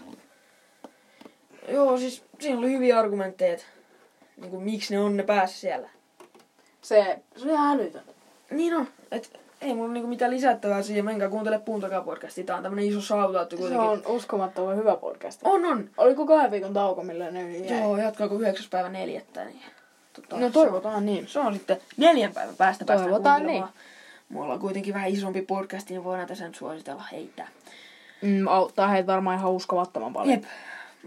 [1.69, 3.65] Joo, siis siinä oli hyviä argumentteja, että
[4.41, 5.89] niin kuin, miksi ne on ne päässä siellä.
[6.83, 8.03] Se, se on ihan älytön.
[8.51, 12.63] Niin on, että ei mulla niinku mitään lisättävää siihen, menkää kuuntele Puuntokaa podcastia, tää on
[12.63, 13.89] tämmönen iso shoutout Se kuitenkin.
[13.89, 15.41] on uskomattoman hyvä podcast.
[15.45, 15.91] on, on.
[15.97, 17.81] Oliko kahden viikon tauko, millä ne jäi?
[17.81, 18.67] Joo, jatkaako 9.
[18.71, 19.61] päivä neljättä, niin...
[20.13, 21.29] Tota, No toivotaan niin.
[21.29, 23.73] Se on sitten neljän päivän päästä päästään Toivotaan kuuntelemaan.
[24.29, 27.49] Mulla on kuitenkin vähän isompi podcast, niin voidaan tässä nyt suositella heitä.
[28.23, 30.31] Mm, auttaa heitä varmaan ihan uskomattoman paljon.
[30.31, 30.45] Jep.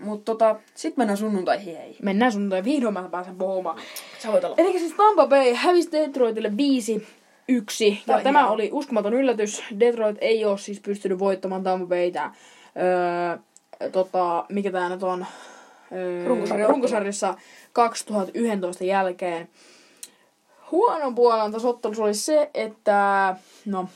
[0.02, 1.98] Mutta tota, sit mennään sunnuntaihin hei.
[2.02, 3.82] Mennään sunnuntai vihdoin mä pääsen puhumaan.
[4.20, 4.56] Sä voit olla.
[4.58, 7.08] Eli siis Tampa Bay hävisi Detroitille 5
[7.48, 8.04] yksi.
[8.08, 9.64] Ja tämä oli uskomaton yllätys.
[9.80, 12.32] Detroit ei ole siis pystynyt voittamaan Tampa Baytä.
[12.78, 13.38] Öö,
[13.92, 15.26] tota, mikä tää nyt on?
[15.92, 17.36] Öö, Runkosarja- runkosarjassa
[17.74, 19.50] 2011 jälkeen.
[20.72, 23.88] Huonon puolen tässä ottelussa oli se, että no,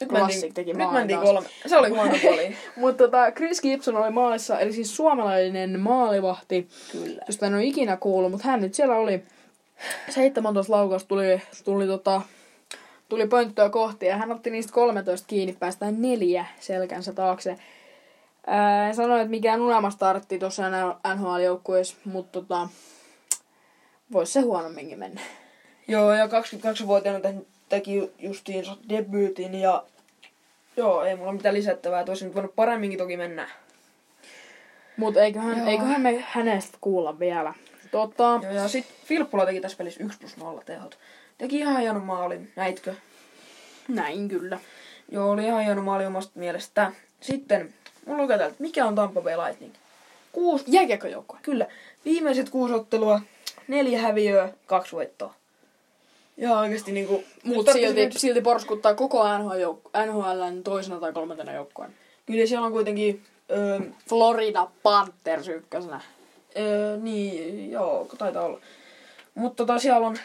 [0.00, 1.48] Nyt Classic teki nyt maalin mentiin kolme.
[1.66, 2.56] Se oli huono puoli.
[2.76, 7.22] Mutta tota, Chris Gibson oli maalissa, eli siis suomalainen maalivahti, Kyllä.
[7.26, 9.22] josta en ole ikinä kuullut, mutta hän nyt siellä oli
[10.10, 12.22] 17 laukausta tuli, tuli, tota,
[13.08, 17.56] tuli pönttöä kohti ja hän otti niistä 13 kiinni päästään neljä selkänsä taakse.
[18.46, 20.62] Ää, en sano, että mikään unelma startti tuossa
[21.14, 22.68] NHL-joukkueessa, mutta tota,
[24.12, 25.20] voisi se huonomminkin mennä.
[25.88, 27.34] Joo, ja 22-vuotiaana te-
[27.70, 29.84] teki justiin debyytin ja...
[30.76, 32.04] Joo, ei mulla mitään lisättävää.
[32.04, 33.48] Toisin nyt voinut paremminkin toki mennä.
[34.96, 35.66] Mutta eiköhän, Joo.
[35.66, 37.54] eiköhän me hänestä kuulla vielä.
[37.90, 40.98] Tota, Joo, ja sit Filppula teki tässä pelissä 1 plus 0 tehot.
[41.38, 42.94] Teki ihan hieno maalin, näitkö?
[43.88, 44.58] näin kyllä.
[45.10, 46.92] Joo, oli ihan hieno maali omasta mielestä.
[47.20, 47.74] Sitten,
[48.06, 49.74] mulla lukee täältä, mikä on Tampa Bay Lightning?
[50.32, 51.38] Kuusi, Jääkiekkojoukkue.
[51.42, 51.66] kyllä,
[52.04, 53.20] viimeiset kuusi ottelua,
[53.68, 55.34] neljä häviöä, kaksi voittoa.
[56.40, 57.24] Ja oikeesti niinku...
[57.44, 61.94] Nyt silti, tarvitsisi- silti porskuttaa koko NHL, jouk- toisena tai kolmantena joukkueen.
[62.26, 63.22] Kyllä siellä on kuitenkin...
[63.50, 66.00] Öö, Florida Panthers ykkösenä.
[66.58, 68.60] öö, niin, joo, taitaa olla.
[69.34, 70.16] Mutta tota, siellä on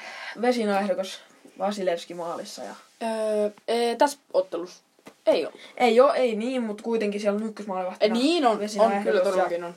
[0.41, 1.19] vesinaehdokas
[1.59, 2.61] Vasilevski maalissa.
[2.63, 2.75] Ja...
[3.03, 4.83] Öö, ee, tässä ottelussa
[5.25, 5.53] ei ole.
[5.77, 8.15] Ei oo, ei niin, mutta kuitenkin siellä on ykkösmaalivahtina.
[8.15, 9.73] Ei, niin on, on kyllä ja- todellakin on.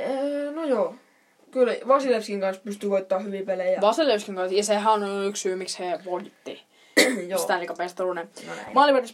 [0.00, 0.94] Öö, no joo.
[1.50, 3.80] Kyllä Vasilevskin kanssa pystyy voittamaan hyviä pelejä.
[3.80, 6.62] Vasilevskin kanssa, ja sehän on yksi syy, miksi he voitti
[7.28, 7.38] joo.
[7.38, 8.30] Stanley Cup mestaruuden.
[8.44, 8.52] No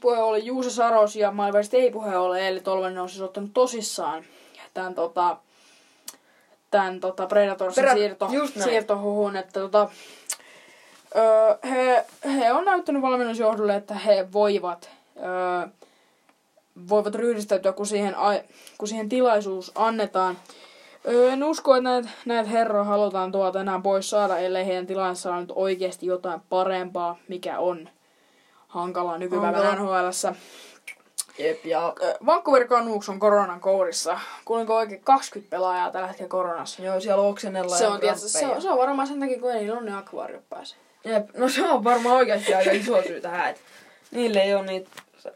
[0.01, 4.25] puhe oli Juuso Saros ja maalivahdissa ei puhe ole Eeli Tolvanen on siis ottanut tosissaan
[4.75, 5.37] tämän tota,
[6.70, 8.31] tämän tota Predatorsin Perä- siirto,
[8.64, 9.88] siirtohuhun, että tota,
[11.16, 15.68] öö, he, he on näyttänyt valmennusjohdolle, että he voivat öö,
[16.88, 18.16] voivat ryhdistäytyä, kun siihen,
[18.79, 20.38] kun siihen tilaisuus annetaan.
[21.09, 25.40] Öö, en usko, että näitä, näitä herroja halutaan tuolta enää pois saada, ellei heidän tilannessaan
[25.40, 27.88] nyt oikeasti jotain parempaa, mikä on
[28.69, 30.03] hankalaa nykypäivänä Hankala.
[30.03, 30.35] NHLssä.
[31.38, 34.19] Jep, ja Öö, Vancouver Canucks on koronan kourissa.
[34.45, 36.83] Kuinka oikein 20 pelaajaa tällä hetkellä koronassa.
[36.83, 39.53] joo, siellä oksennella Se ja on, tietysti, se, on, se on varmaan sen takia, kun
[39.53, 40.77] ei niillä on ne akvaariot pääse.
[41.05, 43.62] Jep, no se on varmaan oikeasti aika iso syy tähän, että
[44.11, 44.90] niille ei ole niitä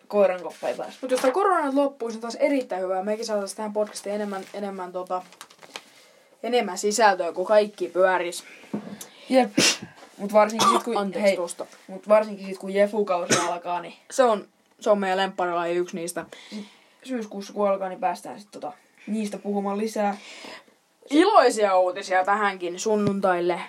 [0.08, 0.98] koiran koppeja päässä.
[1.00, 3.02] Mutta jos tämä korona nyt loppuisi, niin taas erittäin hyvä.
[3.02, 5.22] Mekin saataisiin tähän podcastiin enemmän, enemmän, tota,
[6.42, 8.44] enemmän sisältöä, kun kaikki pyöris.
[9.28, 9.50] Jep.
[10.18, 11.38] Mut varsinkin sit, kun, Anteeksi hei,
[11.86, 14.44] mut varsinkin sit, kun Jefu-kausi alkaa, niin Se on,
[14.80, 16.24] se on meidän lempparilaji yksi niistä.
[17.04, 18.72] syyskuussa kun alkaa, niin päästään sit tota,
[19.06, 20.16] niistä puhumaan lisää.
[21.10, 23.60] Iloisia uutisia tähänkin sunnuntaille.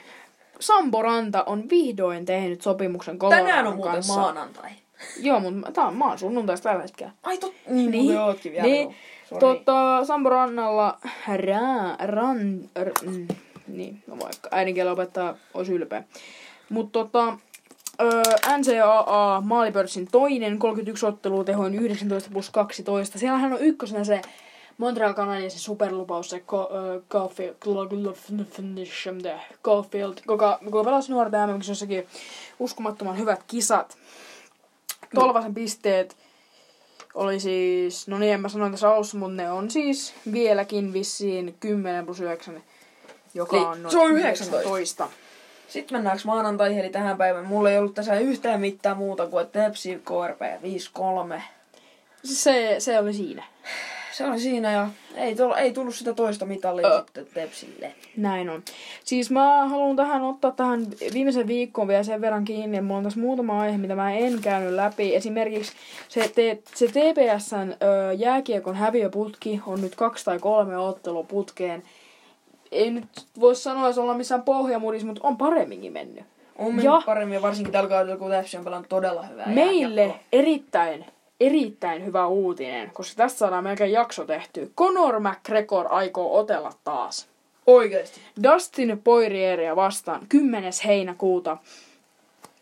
[0.60, 4.14] Sampo Ranta on vihdoin tehnyt sopimuksen Coloradon Tänään on muuten kanssa.
[4.16, 4.70] maanantai.
[5.18, 7.12] Joo, mutta tää on, mä oon sunnuntaista tällä hetkellä.
[7.24, 8.20] Ai tot, niin, Niin.
[8.20, 8.64] ootkin vielä.
[8.68, 8.96] Niin.
[9.39, 10.98] Tota, Sampo Rannalla,
[11.36, 13.28] rää, ran, r, mm,
[13.68, 16.04] niin, no vaikka äidinkielen opettaa olisi ylpeä.
[16.70, 17.38] Mutta tota,
[18.58, 23.20] NCAA maalipörssin toinen 31 ottelua tehoin 19 plus 12.
[23.20, 24.22] Siellähän on ykkösenä se
[24.78, 25.13] Montreal
[25.60, 27.56] superlupaus, se Go- ö, Caulfield,
[29.63, 32.08] Caulfield, joka, joka pelasi nuorten mm jossakin
[32.60, 33.98] uskomattoman hyvät kisat.
[35.15, 36.18] Tolvasen pisteet
[37.13, 41.56] oli siis, no niin en mä sanoin tässä alussa, mutta ne on siis vieläkin vissiin
[41.60, 42.63] 10 plus 9
[43.34, 44.56] joka Eli on noin se on 19.
[44.58, 45.10] 19.
[45.67, 47.45] Sitten mennäänkö maanantaihin, eli tähän päivään.
[47.45, 50.41] Mulla ei ollut tässä yhtään mitään muuta kuin Tepsi KRP
[51.38, 51.41] 5-3.
[52.24, 53.43] Se, se oli siinä.
[54.20, 56.98] Se oli siinä ja ei, tull, ei tullut sitä toista mitallia Ö.
[56.98, 57.92] sitten Tepsille.
[58.18, 58.64] Näin on.
[59.04, 63.04] Siis mä haluan tähän ottaa tähän viimeisen viikkoon vielä sen verran kiinni, että mulla on
[63.04, 65.16] tässä muutama aihe, mitä mä en käynyt läpi.
[65.16, 65.72] Esimerkiksi
[66.10, 71.84] se, te, se TPSn ö, jääkiekon häviöputki on nyt kaksi tai kolme otteluputkeen.
[72.72, 73.06] Ei nyt
[73.40, 76.24] voi sanoa, että ollaan missään pohjamudissa, mutta on paremminkin mennyt.
[76.56, 80.02] On mennyt Ja- paremmin ja varsinkin tällä kaudella, kun Tepsi on pelannut todella hyvää Meille
[80.02, 80.28] jääkiekkoa.
[80.32, 81.06] erittäin,
[81.39, 84.71] erittäin hyvä uutinen, koska tässä saadaan melkein jakso tehty.
[84.78, 87.28] Conor McGregor aikoo otella taas.
[87.67, 88.21] Oikeesti.
[88.43, 90.73] Dustin Poirieria vastaan 10.
[90.86, 91.58] heinäkuuta.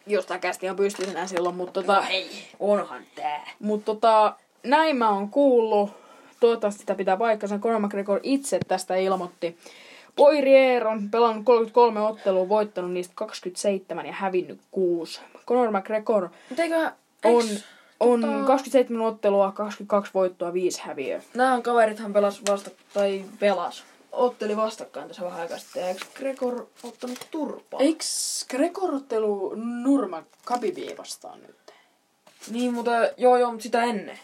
[0.08, 3.50] Jos tää kästi on pystyisenä silloin, mutta tota, ei, onhan tää.
[3.60, 5.90] mut tota, näin mä oon kuullut.
[6.40, 7.60] Toivottavasti sitä pitää paikkansa.
[7.60, 9.58] Conor McGregor itse tästä ilmoitti.
[10.16, 15.22] Poirier on pelannut 33 ottelua, voittanut niistä 27 ja hävinnyt 6.
[15.48, 16.92] Conor McGregor Mutta eiköhän...
[17.26, 17.64] on, eiks-
[18.00, 21.22] on tota- 27 ottelua, 22 voittoa, 5 häviöä.
[21.34, 23.84] Nämä kaverithan pelas vasta, tai pelas.
[24.12, 25.84] Otteli vastakkain tässä vähän aikaa sitten.
[25.84, 27.80] Eikö Gregor ottanut turpaa?
[27.80, 31.56] Eiks Gregor ottelu Nurma Khabibia vastaan nyt?
[32.52, 34.20] Niin, mutta joo joo, mutta sitä ennen.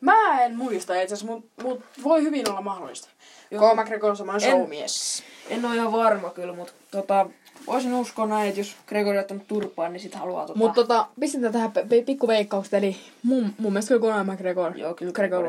[0.00, 3.08] Mä en muista itse asiassa, mut, mut voi hyvin olla mahdollista.
[3.50, 3.60] Joo.
[3.60, 5.22] Conor McGregor on semmoinen En- showmies.
[5.48, 7.26] En ole ihan varma kyllä, mutta tota,
[7.68, 10.58] voisin uskoa näin, että jos Gregor on ottanut turpaa, niin sit haluaa tota...
[10.58, 14.76] Mutta tota, pistetään tähän pe- pikku veikkaukset, eli mun, mun mielestä kyllä Conor McGregor.
[14.76, 15.46] Joo, kyllä Gregor.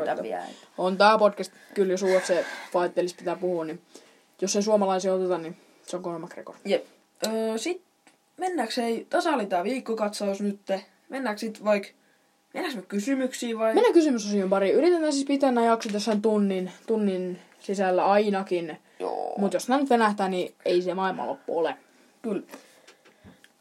[0.78, 2.34] On tää podcast, kyllä jos UFC
[2.72, 3.82] Fightelis pitää puhua, niin
[4.42, 6.56] jos ei suomalaisia oteta, niin se on Conor McGregor.
[6.66, 6.86] Jep.
[7.28, 7.82] Öö, sit
[8.38, 10.60] mennäänkö ei, tasa oli tää viikkokatsaus nyt.
[11.10, 11.90] Mennäänkö sit vaikka,
[12.54, 13.74] mennäänkö me kysymyksiin vai?
[13.74, 14.72] Mennään kysymysosioon pari.
[14.72, 18.78] Yritetään siis pitää nämä jaksot jossain tunnin, tunnin sisällä ainakin.
[19.00, 19.34] Joo.
[19.38, 21.76] Mutta jos nämä nyt venähtää, niin ei se maailmanloppu ole.
[22.22, 22.42] Kyllä.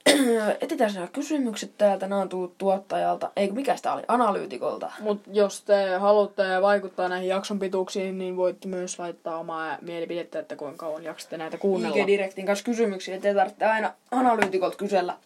[0.60, 2.06] Etitään nämä kysymykset täältä.
[2.06, 3.30] Nämä on tullut tuottajalta.
[3.36, 4.02] Ei, mikä sitä oli?
[4.08, 4.92] Analyytikolta.
[5.00, 10.56] Mutta jos te haluatte vaikuttaa näihin jakson pituuksiin, niin voitte myös laittaa omaa mielipidettä, että
[10.56, 11.96] kuinka kauan jaksatte näitä kuunnella.
[11.96, 15.16] IG Directin kanssa kysymyksiä, ettei tarvitse aina analyytikolta kysellä.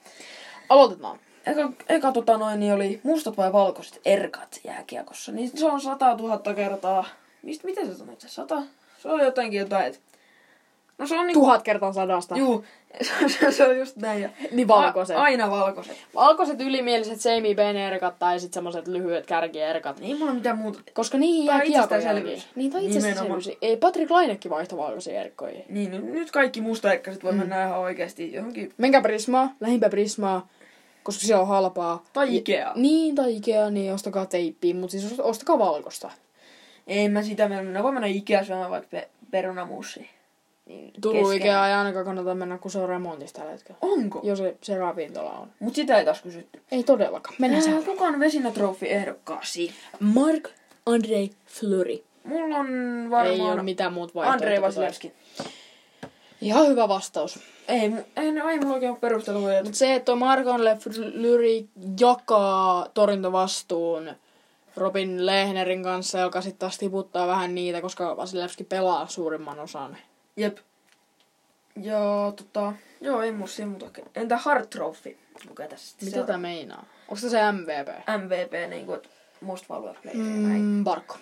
[0.69, 1.19] Aloitetaan.
[1.47, 5.33] Eka, eka tota noin, niin oli mustat vai valkoiset erkat jääkiekossa.
[5.33, 7.05] Niin se on 100 000 kertaa.
[7.43, 8.17] Mistä, miten se sanoi?
[8.27, 8.63] 100?
[8.99, 10.01] Se oli jotenkin jotain, et...
[11.03, 11.41] No se on niinku...
[11.41, 12.37] Tuhat kertaa sadasta.
[12.37, 12.65] Juu,
[13.51, 14.23] se, on just näin.
[14.23, 15.17] Ja Niin valkoiset.
[15.17, 15.97] A, aina valkoiset.
[16.15, 19.99] Valkoiset ylimieliset Sami erkat tai sitten semmoset lyhyet kärkierkat.
[20.01, 20.81] Ei mulla mitään muuta.
[20.93, 22.43] Koska niihin jää jälkeen.
[22.55, 23.51] Niin, tai itsestäänselvyys.
[23.63, 25.61] Ei, Patrick Lainekin vaihtoi valkoisia erkkoja.
[25.69, 28.73] Niin, nyt- nyt kaikki mustaerkkaset voi mennä ihan oikeesti johonkin...
[28.79, 30.49] Menkää Prismaa, lähimpä Prismaa,
[31.03, 32.05] koska se on halpaa.
[32.13, 32.73] Tai Ikea.
[32.75, 36.11] Niin, tai Ikea, niin ostakaa teippiä, mutta siis ostakaa valkoista.
[36.87, 37.73] Ei mä sitä mennä.
[37.73, 40.09] Ne voi mennä Ikea syömään vaikka pe- perunamuussiin.
[40.73, 41.37] Niin, Turun kesken.
[41.37, 43.79] Ikea ei ainakaan kannata mennä, kun se on remontissa tällä hetkellä.
[43.83, 44.21] Onko?
[44.23, 45.49] Jo se, se ravintola on.
[45.61, 46.61] Mut sitä ei taas kysytty.
[46.73, 47.35] Ei todellakaan.
[47.39, 47.85] Mennään Ää, sen.
[47.85, 49.73] kuka on vesinätrofi ehdokkaasi?
[50.01, 50.49] Mark
[50.87, 52.05] Andrei Fleury.
[52.25, 52.67] Mulla on
[53.05, 54.33] Ei varmaan ole mitään muuta vaihtoehtoa.
[54.33, 55.13] Andrei Vasilevski.
[56.41, 57.39] Ihan hyvä vastaus.
[57.69, 59.49] Ei, mu- ei, ei mulla oikein ole perustelua.
[59.65, 61.69] Mutta se, että toi Mark Andrei Fleury
[62.01, 64.11] jakaa torjuntovastuun
[64.77, 69.97] Robin Lehnerin kanssa, joka sitten taas tiputtaa vähän niitä, koska Vasilevski pelaa suurimman osan.
[70.37, 70.59] Jep.
[71.83, 73.87] Ja tota, joo, ei mulla siinä muuta.
[74.15, 75.17] Entä Hart Trophy?
[75.49, 76.85] Lukee tässä sitten Mitä tää meinaa?
[77.09, 77.89] Onko se MVP?
[78.19, 79.01] MVP, niin kuin,
[79.41, 80.17] most valuable player.
[80.19, 80.85] Mm.
[80.85, 81.17] Barkko.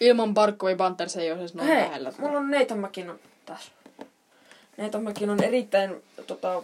[0.00, 2.12] Ilman Barkkoa Panthers ei ole edes noin Hei, lähellä.
[2.18, 3.72] mulla on Nathan McKinnon tässä.
[4.76, 6.62] Nathan McKinnon on erittäin tota,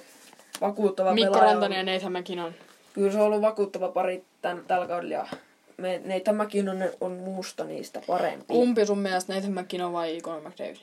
[0.61, 1.53] vakuuttava Mikko pelaaja.
[1.53, 2.55] Rantanen ja Nathan McKinnon.
[2.93, 5.29] Kyllä se on ollut vakuuttava pari tän, tällä kaudella.
[5.77, 8.45] Me, Nathan McKinnon on muusta niistä parempi.
[8.49, 10.77] Kumpi sun mielestä Nathan McKinnon vai Conor McDavid?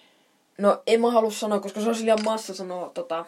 [0.58, 3.26] No, en mä halua sanoa, koska se on liian massa sanoa tota,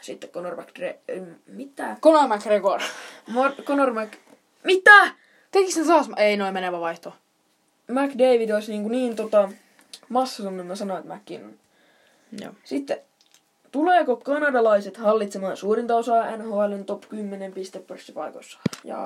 [0.00, 0.98] sitten Conor McDre...
[1.46, 1.96] Mitä?
[2.02, 2.80] Conor McGregor.
[3.28, 4.16] Mor- Conor Mc...
[4.64, 5.14] Mitä?
[5.50, 6.10] Tekis ne taas?
[6.16, 7.14] Ei noin menevä vaihto.
[7.88, 9.48] McDavid olisi niin, niin tota,
[10.08, 11.54] massa niin mä sanoin, että McKinnon.
[12.40, 12.52] Joo.
[12.64, 13.00] Sitten,
[13.72, 18.58] tuleeko kanadalaiset hallitsemaan suurinta osaa NHLn top 10 pistepörssipaikoissa?
[18.84, 18.98] Ja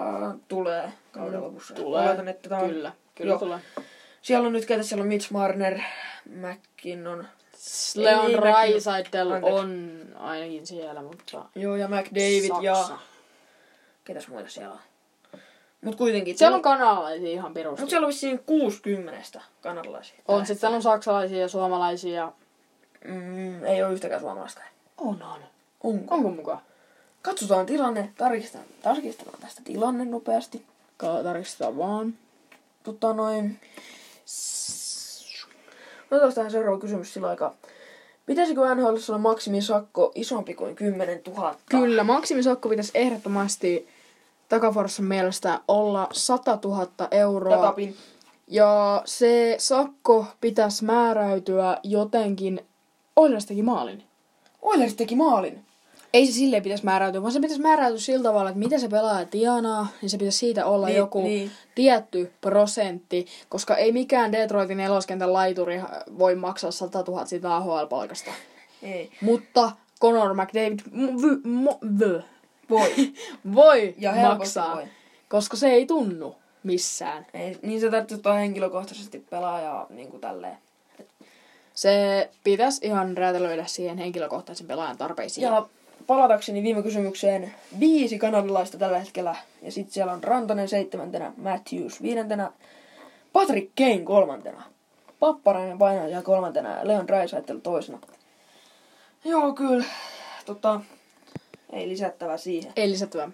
[0.49, 1.75] tulee kauden lopussa.
[1.83, 2.93] Oletan, että tää on, Kyllä.
[3.15, 3.39] Kyllä Joo.
[3.39, 3.59] tulee.
[4.23, 5.79] Siellä on nyt ketä, siellä on Mitch Marner,
[6.31, 7.27] McKinnon.
[7.95, 11.45] Leon Raisaitel on ainakin siellä, mutta...
[11.55, 12.63] Joo, ja McDavid Saksa.
[12.63, 12.99] ja...
[14.05, 14.81] Ketäs muita siellä on?
[15.81, 16.39] Mut kuitenkin.
[16.39, 17.81] Siellä on kanalaisia ihan pirusti.
[17.81, 20.17] Mut siellä on vissiin 60 kanadalaisia.
[20.29, 22.33] On, sit siellä on saksalaisia ja suomalaisia ja...
[23.05, 24.61] Mm, ei ole yhtäkään suomalaista.
[24.99, 25.41] On, on.
[25.83, 26.15] Onko?
[26.15, 26.59] Onko mukaan?
[27.23, 28.13] Katsotaan tilanne.
[28.19, 30.67] Tarkistetaan, tarkistetaan tästä tilanne nopeasti.
[30.97, 32.15] Ka- tarkistetaan vaan.
[32.83, 33.61] Tota noin...
[36.11, 37.55] Otetaan tähän seuraava kysymys sillä aikaa.
[38.27, 41.57] Pitäisikö NHL olla maksimisakko isompi kuin 10 000?
[41.69, 43.89] Kyllä, maksimisakko pitäisi ehdottomasti
[44.49, 47.57] Takaforsan mielestä olla 100 000 euroa.
[47.57, 47.97] Datapin.
[48.47, 52.61] Ja se sakko pitäisi määräytyä jotenkin
[53.17, 54.03] Oilers teki maalin.
[54.63, 55.65] Oilers teki maalin.
[56.13, 59.27] Ei se silleen pitäisi määräytyä, vaan se pitäisi määräytyä sillä tavalla, että mitä se pelaaja
[59.27, 61.51] tienaa, niin se pitäisi siitä olla Niin, joku niin.
[61.75, 65.81] tietty prosentti, koska ei mikään Detroitin neloskentän laituri
[66.19, 68.31] voi maksaa 100 000 siitä AHL-palkasta.
[68.83, 69.11] Ei.
[69.21, 72.23] Mutta Conor McDavid m- v- mo- v-
[72.71, 72.93] Voi.
[73.55, 74.85] voi Ja maksaa, voi.
[75.29, 77.27] koska se ei tunnu missään.
[77.35, 80.59] Ei, niin se ottaa henkilökohtaisesti pelaajaa niin kuin tälleen.
[81.77, 85.43] Se pitäisi ihan räätälöidä siihen henkilökohtaisen pelaajan tarpeisiin.
[85.45, 85.67] Ja
[86.07, 89.37] palatakseni viime kysymykseen, viisi kanadalaista tällä hetkellä.
[89.63, 92.53] Ja sitten siellä on Rantanen seitsemäntenä, Matthews viidentenä,
[93.33, 94.63] Patrick Kane kolmantena,
[95.21, 97.99] Papparainen painaja kolmantena ja Leon Draisaitl toisena.
[99.25, 99.85] Joo, kyllä.
[100.47, 100.81] Tota,
[101.73, 102.73] ei lisättävä siihen.
[102.77, 103.31] Ei lisättävä.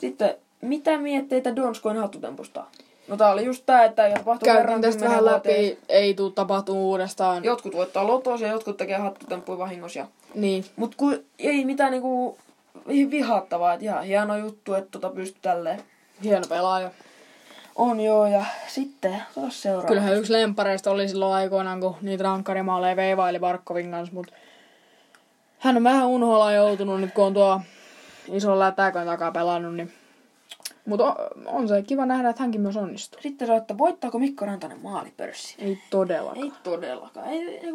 [0.00, 2.64] Sitten, mitä mietteitä Donskoin hattutempusta?
[3.08, 5.64] No tää oli just tää, että ei tapahtu Käytiin tästä vähän vuoteen.
[5.64, 7.44] läpi, ei tuu tapahtumaan uudestaan.
[7.44, 10.06] Jotkut voittaa lotos ja jotkut tekee hattutemppuja vahingossa.
[10.34, 10.64] Niin.
[10.76, 12.38] Mut kun ei mitään niinku
[12.88, 15.82] vi- vihattavaa, että ihan hieno juttu, että tota pystyy tälleen.
[16.24, 16.90] Hieno pelaaja.
[17.76, 19.88] On joo, ja sitten, ota seuraava.
[19.88, 24.32] Kyllähän yksi lempareista oli silloin aikoinaan, kun niitä rankkarimaaleja veivaili Barkovin kanssa, mutta
[25.58, 27.60] hän on vähän unholaan joutunut nyt, kun on tuo
[28.32, 29.92] ison lätäkön takaa pelannut, niin...
[30.88, 33.20] Mutta on, on, se kiva nähdä, että hänkin myös onnistuu.
[33.22, 35.64] Sitten se, että voittaako Mikko Rantanen maalipörssin?
[35.64, 36.44] Ei todellakaan.
[36.44, 37.28] Ei todellakaan.
[37.28, 37.72] Ei, ei, ei,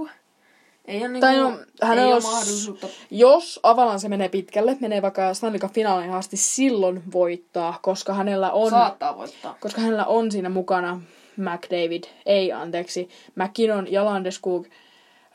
[0.85, 2.87] ei ole, niinku, Tai no, hänellä ei ole mahdollisuutta.
[3.11, 8.69] Jos Avalanche menee pitkälle, menee vaikka Stanley Cup finaaliin asti, silloin voittaa, koska hänellä on...
[8.69, 9.57] Saattaa voittaa.
[9.59, 11.01] koska hänellä on siinä mukana
[11.37, 14.65] McDavid, ei anteeksi, McKinnon ja Landeskog.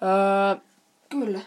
[0.03, 0.61] Öö,
[1.09, 1.41] Kyllä.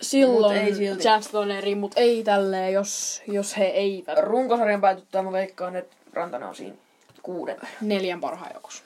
[0.00, 1.74] Silloin Mut ei silti.
[1.74, 6.76] Mutta ei tälleen, jos, jos he eivät Runkosarjan päätyttää mä veikkaan, että Rantanen on siinä
[7.22, 7.56] kuuden.
[7.80, 8.82] neljän parhaan joukossa.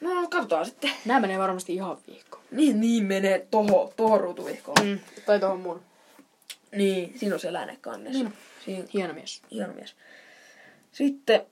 [0.00, 0.90] No, katsotaan sitten.
[1.04, 2.40] Nämä menee varmasti ihan viikko.
[2.50, 4.86] Niin, niin menee toho, toho ruutuvihkoon.
[4.86, 5.82] Mm, tai tuohon mun.
[6.76, 8.12] Niin, siinä on se läänekannes.
[8.12, 8.32] Niin.
[8.64, 9.42] Siinä, Hieno mies.
[9.50, 9.94] hieno mies.
[10.92, 11.46] Sitten,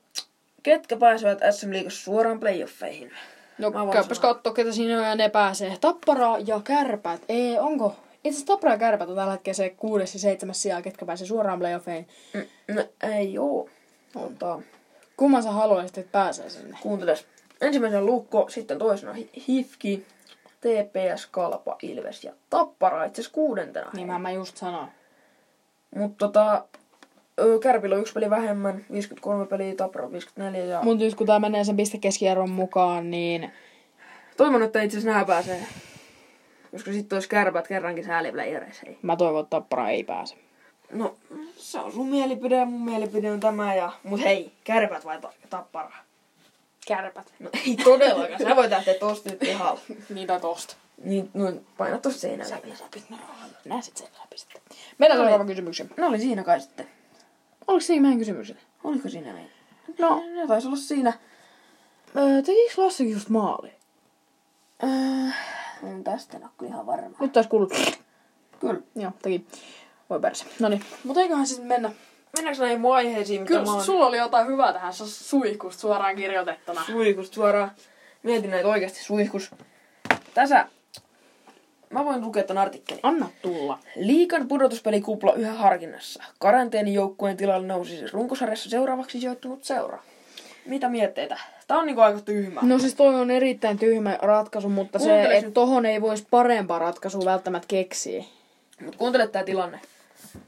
[0.63, 3.13] ketkä pääsevät SM Liigassa suoraan playoffeihin?
[3.59, 5.77] No käypäs katsoa, ketä siinä on ja ne pääsee.
[5.81, 7.21] Tappara ja Kärpät.
[7.29, 7.97] Ei, onko?
[8.25, 11.27] Itse asiassa Tappara ja Kärpät on tällä hetkellä se kuudes ja seitsemäs sijaa, ketkä pääsee
[11.27, 12.09] suoraan playoffeihin.
[12.35, 13.69] Mm, no, ei oo.
[14.15, 14.59] Ota,
[15.17, 16.79] Kumman sä haluaisit, että pääsee sinne?
[16.83, 17.27] kuunteles.
[17.61, 20.07] Ensimmäisenä Lukko, sitten toisena Hi- Hifki,
[20.61, 23.91] TPS, Kalpa, Ilves ja Tappara itse asiassa kuudentena.
[23.93, 24.89] Niin mä, mä just sanoin.
[25.97, 26.65] Mutta tota,
[27.63, 30.81] Kärpillä on yksi peli vähemmän, 53 peliä, Tappara 54 ja...
[30.83, 33.53] Mutta nyt kun tää menee sen pistekeskierron mukaan, niin
[34.37, 35.67] Toivon, että itse asiassa nämä pääsee.
[36.73, 38.83] Koska sitten olisi kärpät kerrankin sääliplayereissa.
[38.87, 38.99] Ei.
[39.03, 40.35] mä toivon, että Tappara ei pääse.
[40.93, 41.15] No,
[41.57, 43.75] se on sun mielipide ja mun mielipide on tämä.
[43.75, 43.93] Ja...
[44.05, 45.93] Mut hei, kärpät vai ta- tappara?
[46.87, 47.33] Kärpät.
[47.41, 48.39] No ei todellakaan.
[48.43, 49.81] Sä voit lähteä tosta nyt pihalla.
[50.15, 50.77] Niin tai tosta.
[51.05, 52.49] Niin, no, paina tosta seinään.
[52.49, 53.03] Sä läpi.
[53.11, 53.17] No,
[53.65, 54.63] nää sit sen läpi sitten.
[54.99, 55.29] Mennään No niin.
[55.31, 55.91] seuraavaan kysymykseen.
[55.97, 56.89] Ne oli siinä kai sitten.
[57.67, 58.57] Oliko siinä meidän kysymykset?
[58.85, 59.51] Oliko siinä näin?
[59.99, 61.13] No, Ne taisi olla siinä.
[62.17, 63.73] öö, tekikö Lassikin just maali?
[64.85, 65.31] Öö,
[65.83, 67.17] on tästä en kyllä ihan varma.
[67.21, 67.73] Nyt taisi kuullut.
[68.61, 68.81] Kyllä.
[68.95, 69.47] Joo, teki.
[70.11, 70.45] Voi perse.
[70.61, 71.91] No niin, mutta eiköhän sitten mennä.
[72.37, 76.17] Mennäänkö näihin mun aiheisiin, mitä Kyllä mä oon sulla oli jotain hyvää tähän suihkusta suoraan
[76.17, 76.85] kirjoitettuna.
[76.87, 77.71] suihkusta suoraan.
[78.23, 79.51] Mietin näitä oikeasti suihkus.
[80.35, 80.67] Tässä
[81.91, 83.01] mä voin lukea tämän artikkelin.
[83.03, 83.79] Anna tulla.
[83.97, 86.25] Liikan pudotuspelikupla yhä harkinnassa.
[86.39, 90.03] Karanteenijoukkueen tilalle nousi siis runkosarjassa seuraavaksi sijoittunut seura.
[90.67, 91.39] Mitä mietteitä?
[91.67, 92.61] Tää on niinku aika tyhmä.
[92.63, 95.55] No siis toi on erittäin tyhmä ratkaisu, mutta se, Kuunteles että nyt.
[95.55, 98.25] tohon ei voisi parempaa ratkaisua välttämättä keksiä.
[98.81, 99.81] Mut kuuntele tää tilanne.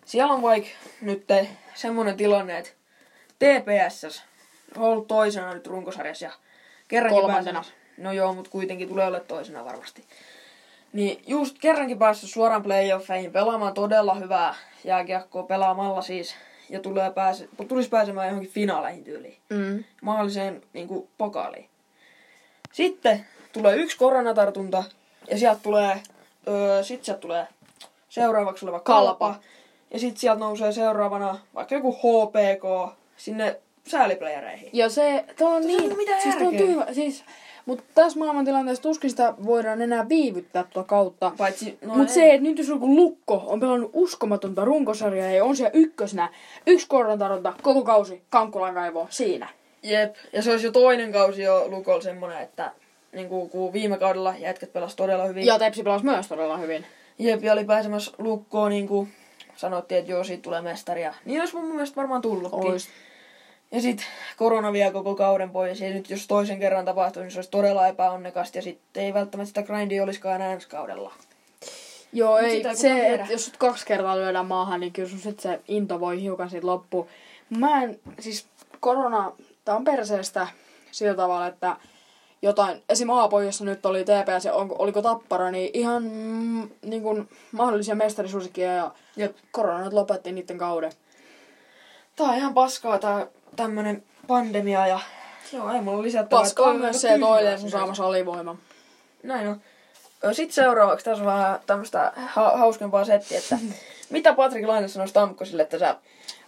[0.05, 0.69] Siellä on vaikka
[1.01, 1.25] nyt
[1.75, 2.71] semmonen tilanne, että
[3.39, 4.23] TPS
[4.77, 6.33] on ollut toisena nyt runkosarjassa ja
[6.89, 7.59] kerrankin Kolmantena.
[7.61, 10.05] päässyt- No joo, mut kuitenkin tulee olla toisena varmasti.
[10.93, 14.55] Niin just kerrankin päässyt suoraan playoffeihin pelaamaan todella hyvää
[14.85, 16.35] jääkiekkoa pelaamalla siis.
[16.71, 19.37] Ja tulee pääse, tulisi pääsemään johonkin finaaleihin tyyliin.
[19.51, 19.85] Mm.
[20.03, 21.69] mahdolliseen niin kuin, pokaaliin.
[22.73, 24.85] Sitten tulee yksi koronatartunta
[25.31, 26.03] ja sieltä tulee,
[26.49, 27.47] öö, sit sieltä tulee
[28.09, 29.27] seuraavaksi oleva kalpa.
[29.29, 29.41] Kalpa.
[29.91, 34.71] Ja sitten sieltä nousee seuraavana vaikka joku HPK sinne sääliplayereihin.
[34.73, 37.25] Ja se, tuo on on niin, mitään siis tuo on tyhmä, siis,
[37.67, 41.33] mutta tässä maailmantilanteessa tuskin sitä voidaan enää viivyttää tuota kautta.
[41.39, 45.57] Paitsi, no Mutta se, että nyt jos joku lukko on pelannut uskomatonta runkosarjaa ja on
[45.57, 46.33] siellä ykkösenä,
[46.67, 49.49] yksi koronatartunta, koko kausi, Kankkulan kaivo, siinä.
[49.83, 52.73] Jep, ja se olisi jo toinen kausi jo Lukolla semmonen, että
[53.12, 55.47] niin kuin, kun viime kaudella jätkät pelas todella hyvin.
[55.47, 56.87] Ja Tepsi pelasi myös todella hyvin.
[57.19, 59.09] Jepi oli pääsemässä lukkoon, niin kuin
[59.57, 61.15] sanottiin, että joo, siitä tulee mestaria.
[61.25, 62.71] Niin olisi mun mielestä varmaan tullutkin.
[62.73, 62.89] Ois.
[63.75, 64.07] Ja sitten
[64.37, 65.81] korona vie koko kauden pois.
[65.81, 68.59] Ja nyt jos toisen kerran tapahtuu, niin se olisi todella epäonnekasta.
[68.59, 71.12] Ja sitten ei välttämättä sitä grindia olisikaan enää ensi kaudella.
[72.12, 75.18] Joo, Mut ei, sitä se, että jos sut kaksi kertaa lyödään maahan, niin kyllä sun
[75.18, 77.09] sit se into voi hiukan siitä loppu.
[77.59, 78.47] Mä en, siis
[78.81, 79.33] korona,
[79.64, 80.49] tää on perseestä
[80.91, 81.77] sillä tavalla, että
[82.43, 83.11] jotain, esim.
[83.11, 87.95] Aapo, jossa nyt oli TPS ja on, oliko Tappara, niin ihan mm, niin kuin, mahdollisia
[87.95, 89.37] mestarisuosikia ja Jep.
[89.53, 90.93] korona nyt lopetti niiden kauden.
[92.16, 95.00] Tää on ihan paskaa tää tämmönen pandemia ja
[95.52, 96.42] joo, ei mulla lisättävää.
[96.42, 98.05] Paska on myös se, että Oilers on saamassa.
[99.22, 99.61] Näin on.
[100.32, 103.59] Sitten seuraavaksi tässä on vähän tämmöistä ha- hauskempaa settiä, että
[104.11, 105.96] mitä Patrick Laine sanoi Stamkosille, että sä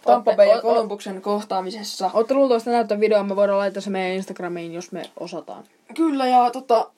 [0.05, 2.11] Tampa Bay ja Columbuksen kohtaamisessa.
[2.13, 5.63] Ootte luultavasti näyttää videoa, me voidaan laittaa se meidän Instagramiin, jos me osataan.
[5.95, 6.91] Kyllä, ja tota,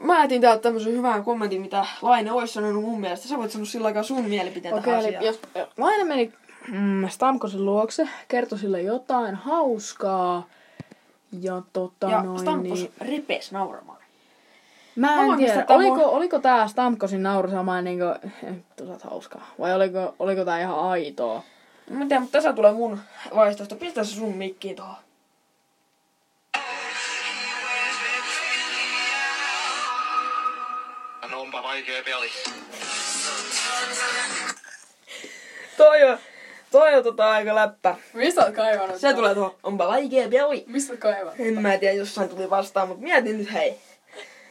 [0.00, 3.28] mä etin täältä tämmöisen hyvän kommentin, mitä Laine olisi sanonut mun mielestä.
[3.28, 5.24] Sä voit sanoa sillä aikaa sun mielipiteen Okei, tähän asiaan.
[5.24, 5.40] jos
[5.76, 6.32] Laine meni
[6.68, 10.46] mm, Stamkosin luokse, kertoi sille jotain hauskaa.
[11.40, 12.92] Ja tota Ja noin, Stamkos niin...
[13.00, 14.00] repes nauramaan.
[14.96, 18.04] Mä en voin tiedä, oliko, mua- oliko tää Stamkosin nauru sama niinku,
[18.76, 19.46] tu saat hauskaa.
[19.60, 21.42] Vai oliko, oliko tää ihan aitoa?
[21.90, 23.00] Mä en tiedä, mutta tässä tulee mun
[23.34, 23.76] vaihtoehto.
[23.76, 24.96] Pistä se sun mikkiin tuohon.
[31.30, 32.30] No onpa vaikea peli.
[35.76, 36.18] Toi on,
[36.70, 37.96] toi on tota aika läppä.
[38.12, 38.96] Mistä oot kaivannut?
[39.00, 40.64] Se tulee tuohon, onpa vaikea peli.
[40.66, 41.34] Mistä oot kaivannut?
[41.38, 43.74] En mä tiedä, jossain tuli vastaan, mutta mietin nyt hei.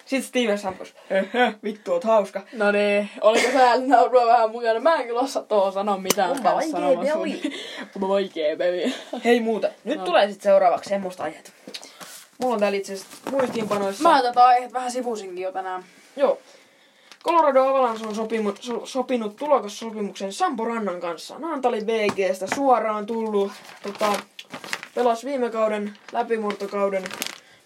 [0.06, 0.94] Sitten Steven Sampos,
[1.64, 2.42] vittu oot hauska.
[2.54, 4.80] No niin, oliko sä naurua vähän mukana?
[4.80, 6.32] Mä en kyllä osaa tuohon sanoa mitään.
[6.32, 7.18] Onpa sanomassa.
[7.18, 7.42] peli.
[7.96, 8.94] Onpa vaikea peli.
[9.26, 10.06] Hei muuten, nyt No.
[10.06, 11.54] tulee sitten seuraavaksi semmoista aiheet.
[12.38, 14.10] Mulla on täällä itse asiassa muistiinpanoissa.
[14.10, 15.84] Mä tätä aihetta vähän sivusinkin jo tänään.
[16.16, 16.40] Joo.
[17.24, 21.40] Colorado Avalanche on sopimu, so, sopinut tulokassopimuksen Sampo Rannan kanssa.
[21.40, 23.52] Naantali BGstä suoraan tullut.
[23.84, 24.14] Tota,
[24.96, 27.04] pelas viime kauden läpimurtokauden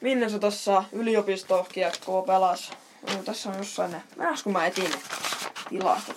[0.02, 2.72] Minnesotassa yliopistokiekkoa pelas.
[3.02, 4.02] No, tässä on jossain ne.
[4.16, 4.98] Mennäänkö kun mä etin ne
[5.70, 6.16] tilastot?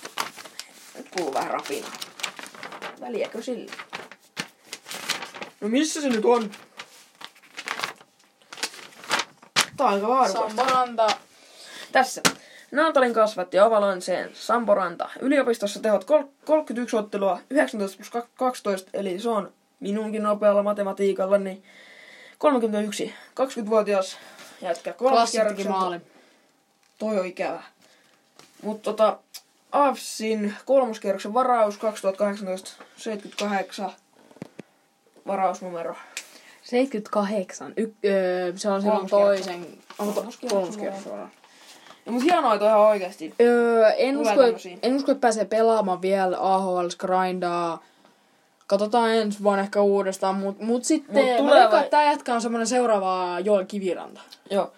[0.97, 1.87] Nyt kuuluu vähän rapina.
[3.01, 3.73] Väliäkö sillä?
[5.61, 6.51] No missä se nyt on?
[9.77, 10.49] Tää on aika laadukasta.
[10.49, 11.07] Sambaranta.
[11.93, 12.23] Tässä.
[12.71, 15.09] Naantalin kasvatti Avalanseen Samporanta.
[15.21, 21.63] Yliopistossa tehot kol- 31 ottelua, 19 plus 12, eli se on minunkin nopealla matematiikalla, niin
[22.39, 23.15] 31.
[23.41, 24.17] 20-vuotias
[24.63, 24.93] jätkä.
[25.69, 26.01] Maali.
[26.99, 27.63] Toi on ikävä.
[28.63, 29.19] Mutta tota,
[29.73, 33.91] AFSin kolmoskierroksen varaus 2018 78
[35.27, 35.97] varausnumero.
[36.63, 37.73] 78.
[37.77, 39.67] Y- öö, se on silloin toisen...
[39.99, 41.29] Onko to-
[42.07, 42.07] Kolmoskierros.
[42.07, 42.07] kolmoskierros suoraan?
[42.07, 43.35] Ja mut hienoa, että on ihan oikeesti.
[43.41, 47.83] Öö, en, usko, et, en usko, että pääsee pelaamaan vielä AHL grindaa.
[48.67, 52.67] Katsotaan ensi vuonna ehkä uudestaan, mut, mut sitten Mut tulee vai- tää jätkä on semmonen
[52.67, 54.21] seuraava Joel Kiviranta.
[54.51, 54.73] Joo.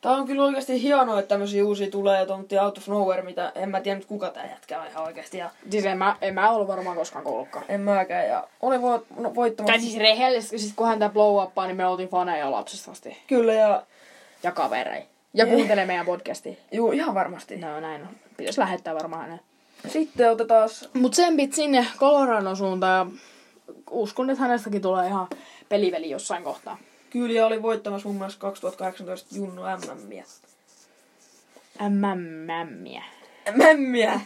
[0.00, 3.68] Tää on kyllä oikeasti hienoa, että tämmöisiä uusia tulee tontti out of nowhere, mitä en
[3.68, 5.38] mä tiedä nyt kuka tää jätkä on ihan oikeasti.
[5.38, 7.64] Ja Siis en mä, en mä ollut varmaan koskaan kuullutkaan.
[7.68, 8.26] en mäkään.
[8.28, 9.72] Ja oli vo, no, voittamassa.
[9.72, 13.18] Tai siis rehellisesti, siis kun hän tää blow uppaa, niin me oltiin faneja lapsesta asti.
[13.26, 13.82] Kyllä ja
[14.42, 15.02] Ja kaverei.
[15.34, 16.54] Ja kuuntelee meidän podcastia.
[16.72, 17.56] juu, ihan varmasti.
[17.56, 18.08] No näin on.
[18.36, 19.40] Pitäis lähettää varmaan hänen.
[19.88, 23.18] Sitten otetaan Mut tsempit sinne Coloradon suuntaan ja
[23.90, 25.28] uskon, että hänestäkin tulee ihan
[25.68, 26.78] peliveli jossain kohtaa.
[27.10, 30.24] Kyliä oli voittamassa muun muassa 2018 Junnu MMiä.
[31.80, 33.02] MMMiä.
[33.52, 34.20] MMiä!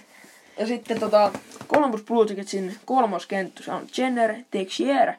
[0.58, 1.32] Ja sitten tota,
[1.68, 5.12] Columbus Blue Jacketsin kolmoskenttä, se on Jenner, Texier.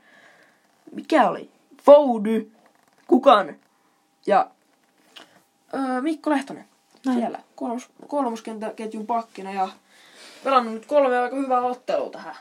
[0.91, 1.49] Mikä oli?
[1.83, 2.51] Foudy,
[3.07, 3.55] Kukan
[4.27, 4.49] ja
[5.73, 6.65] öö, Mikko Lehtonen.
[7.05, 7.17] Näin.
[7.17, 9.69] Siellä kolmos, kolmoskenttäketjun pakkina ja
[10.43, 12.35] pelannut nyt kolme aika hyvää ottelua tähän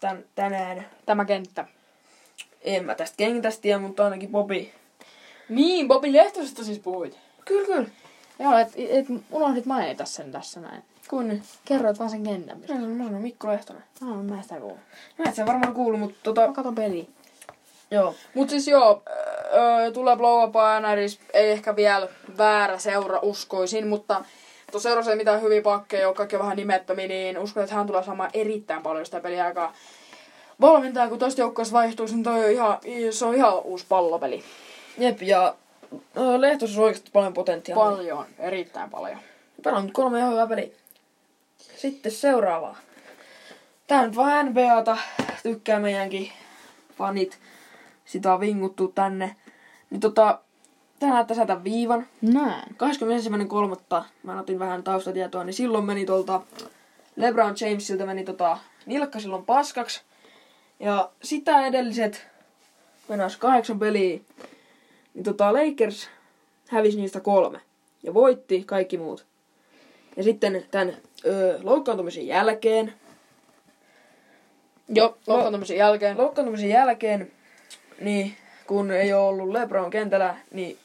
[0.00, 0.86] tän, tänään.
[1.06, 1.64] Tämä kenttä.
[2.62, 4.72] En mä tästä kentästä tiedä, mutta ainakin Bobi.
[5.48, 7.18] Niin, Bobi Lehtosesta siis puhuit.
[7.44, 7.88] Kyllä, kyllä.
[8.38, 10.82] Joo, et, et unohdit mainita sen tässä näin.
[11.12, 11.42] Nyt?
[11.64, 12.60] Kerroit vaan sen kentän.
[12.60, 13.84] Mä sanon, mä sanon Mikko Lehtonen.
[14.00, 14.78] No, mä sitä kuulun.
[15.18, 17.04] Mä et sä varmaan kuulu, mutta tota, Mä katon peliä.
[17.90, 18.14] joo.
[18.34, 19.02] Mut siis joo,
[19.54, 20.54] öö, tulee blow up
[21.34, 24.24] ei ehkä vielä väärä seura uskoisin, mutta
[24.70, 27.86] tuossa seurassa ei mitään hyviä pakkeja ole, kaikki on vähän nimettömiä, niin uskon, että hän
[27.86, 29.74] tulee saamaan erittäin paljon sitä peliaikaa.
[30.60, 32.78] Valmentaja, kun toista joukkueesta vaihtuu, niin toi on ihan,
[33.10, 34.44] se on ihan uusi pallopeli.
[34.98, 35.54] Jep, ja
[36.16, 37.96] ö, Lehtosessa on oikeasti paljon potentiaalia.
[37.96, 39.18] Paljon, erittäin paljon.
[39.64, 40.68] Pelannut kolme ihan hyvää peliä.
[41.76, 42.76] Sitten seuraavaa.
[43.86, 44.96] Tää nyt vaan NBAta.
[45.42, 46.32] Tykkää meidänkin
[46.98, 47.38] fanit.
[48.08, 49.36] Sitä on vinguttu tänne.
[49.90, 50.38] Niin tota,
[51.00, 52.06] tänään tasätä viivan.
[52.22, 52.76] Näin.
[53.98, 54.04] 21.3.
[54.22, 56.42] mä otin vähän taustatietoa, niin silloin meni tuolta
[57.16, 60.02] LeBron Jamesilta meni tota nilkka silloin paskaksi.
[60.80, 62.26] Ja sitä edelliset
[63.08, 64.20] mennäs kahdeksan peliä,
[65.14, 66.08] niin tota Lakers
[66.68, 67.60] hävisi niistä kolme.
[68.02, 69.26] Ja voitti kaikki muut.
[70.16, 70.96] Ja sitten tämän
[71.26, 72.92] öö, loukkaantumisen jälkeen,
[74.88, 76.18] Joo, loukkaantumisen jälkeen.
[76.18, 77.32] loukkaantumisen jälkeen,
[78.00, 78.36] niin
[78.66, 80.78] kun ei ole ollut LeBron kentällä, niin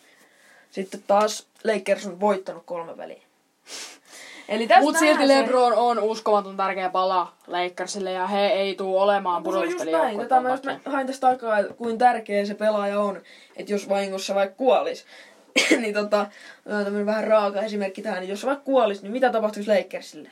[0.71, 3.21] sitten taas Lakers on voittanut kolme peliä.
[4.49, 9.43] Eli Mut silti se- LeBron on uskomaton tärkeä pala Lakersille ja he ei tuu olemaan
[9.43, 9.87] No se on just näin.
[9.89, 10.23] pudotuspelijoukkue.
[10.25, 13.21] Tätä mä just hain tästä takaa, että kuin tärkeä se pelaaja on.
[13.57, 15.05] Että jos vahingossa vaikka kuolis,
[15.81, 16.25] niin tota,
[16.63, 20.29] tämmönen vähän raaka esimerkki tähän, niin jos se vaikka kuolis, niin mitä tapahtuisi Lakersille?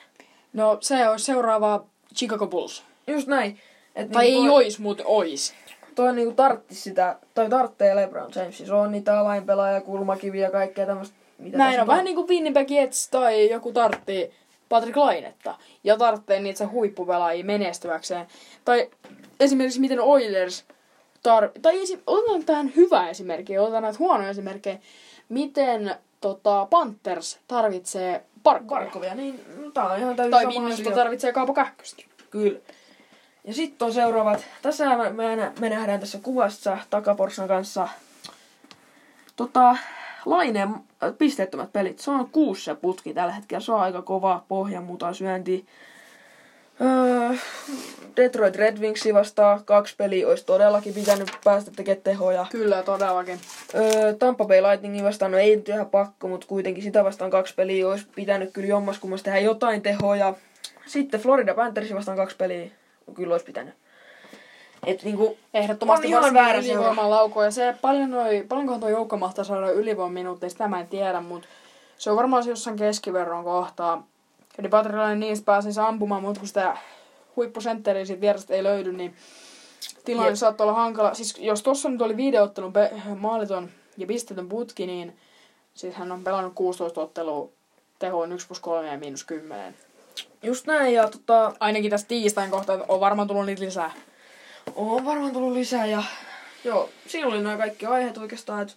[0.53, 2.83] No se olisi seuraava Chicago Bulls.
[3.07, 3.59] Just näin.
[3.95, 5.53] Et Tai niinku ei toi, ois, mut ois.
[5.95, 8.57] Toi niinku tarttis sitä, tai tarttee LeBron James.
[8.57, 11.15] Se on niitä avainpelaajia, kulmakiviä ja kaikkea tämmöistä.
[11.37, 14.31] Mitä Näin on vähän niinku Winnipeg Jets tai joku tartti
[14.69, 15.55] Patrick Lainetta.
[15.83, 18.27] Ja tarttee niitä huippupelaajia menestyväkseen.
[18.65, 18.89] Tai
[19.39, 20.65] esimerkiksi miten Oilers
[21.27, 24.77] tar- tai esi- otetaan tähän hyvä esimerkki, otetaan näitä huonoja esimerkkejä.
[25.29, 28.81] Miten tota, Panthers tarvitsee parkkoja.
[28.81, 32.03] Barkovia, niin no, tää on ihan täysin Tai Minnesota tarvitsee Kaapo Kähköstä.
[32.29, 32.59] Kyllä.
[33.43, 34.45] Ja sitten on seuraavat.
[34.61, 37.87] Tässä me, me, nä- me nähdään tässä kuvassa takaporsan kanssa
[39.35, 39.77] tota,
[40.25, 41.99] Laineen äh, pisteettömät pelit.
[41.99, 43.59] Se on kuusi se putki tällä hetkellä.
[43.59, 45.65] Se on aika kova pohjanmuta syönti.
[46.81, 47.37] Öö,
[48.15, 52.45] Detroit Red Wingsi vastaan kaksi peliä olisi todellakin pitänyt päästä tekemään tehoja.
[52.51, 53.39] Kyllä, todellakin.
[53.75, 57.55] Öö, Tampa Bay Lightningin vastaan, no ei nyt ihan pakko, mutta kuitenkin sitä vastaan kaksi
[57.55, 60.33] peliä olisi pitänyt kyllä jommaskummassa tehdä jotain tehoja.
[60.85, 62.71] Sitten Florida Panthersin vastaan kaksi peliä,
[63.13, 63.73] kyllä olisi pitänyt.
[64.85, 67.43] Et niinku, Ehdottomasti On ihan väärä ylivoiman lauko.
[67.43, 71.21] Ja se, paljon noi, paljonkohan tuo joukko mahtaa saada ylivoiman minuutteja, sitä mä en tiedä,
[71.21, 71.47] mutta
[71.97, 74.07] se on varmaan jossain keskiverron kohtaa.
[74.59, 76.77] Eli Patrilainen niistä pääsisi ampumaan, mutta kun sitä
[77.35, 79.15] huippusentteriä siitä vierestä ei löydy, niin
[80.05, 80.35] tilanne Jep.
[80.35, 81.13] saattaa olla hankala.
[81.13, 85.17] Siis jos tuossa nyt oli videoottelun pe- maaliton ja pistetön putki, niin
[85.73, 87.49] siis hän on pelannut 16 ottelua
[87.99, 89.75] tehoon 1 plus 3 ja miinus 10.
[90.43, 93.91] just näin, ja tota, Ainakin tässä tiistain kohtaa on varmaan tullut niitä lisää.
[94.75, 96.03] on varmaan tullut lisää, ja
[96.63, 98.73] joo, siinä oli nämä kaikki aiheet oikeastaan, että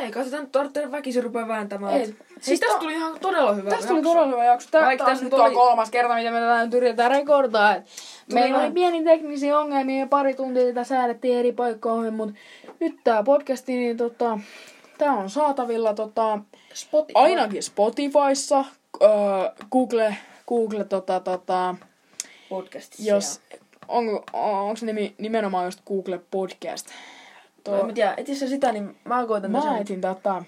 [0.00, 1.94] ei kai sitä nyt tarvitse väkisin rupea vääntämään.
[1.94, 2.02] Ei.
[2.02, 4.68] Et- Siis tästä tuli ihan todella hyvä Tästä tuli todella hyvä jakso.
[4.70, 7.74] Tää, Vaikka tässä nyt nyt on oli- kolmas kerta, mitä me tätä nyt yritetään rekordaa.
[7.76, 7.84] Et
[8.32, 12.34] meillä oli pieni teknisiä ongelmia ja pari tuntia tätä säädettiin eri paikkoihin, mutta
[12.80, 14.38] nyt tää podcasti, niin tota,
[14.98, 16.38] tää on saatavilla tota,
[16.74, 17.12] Spotify.
[17.18, 18.64] ainakin Spotifyssa,
[19.02, 19.10] öö,
[19.72, 20.16] Google,
[20.48, 21.74] Google tota, tota,
[22.48, 23.10] podcastissa.
[23.10, 23.40] jos,
[23.88, 26.88] on, onko se nimi, nimenomaan just Google Podcast?
[27.68, 27.80] ja...
[27.80, 29.80] En mä tiedä, etis sä sitä, niin mä koitan Mä nyt.
[29.80, 30.42] etin tätä.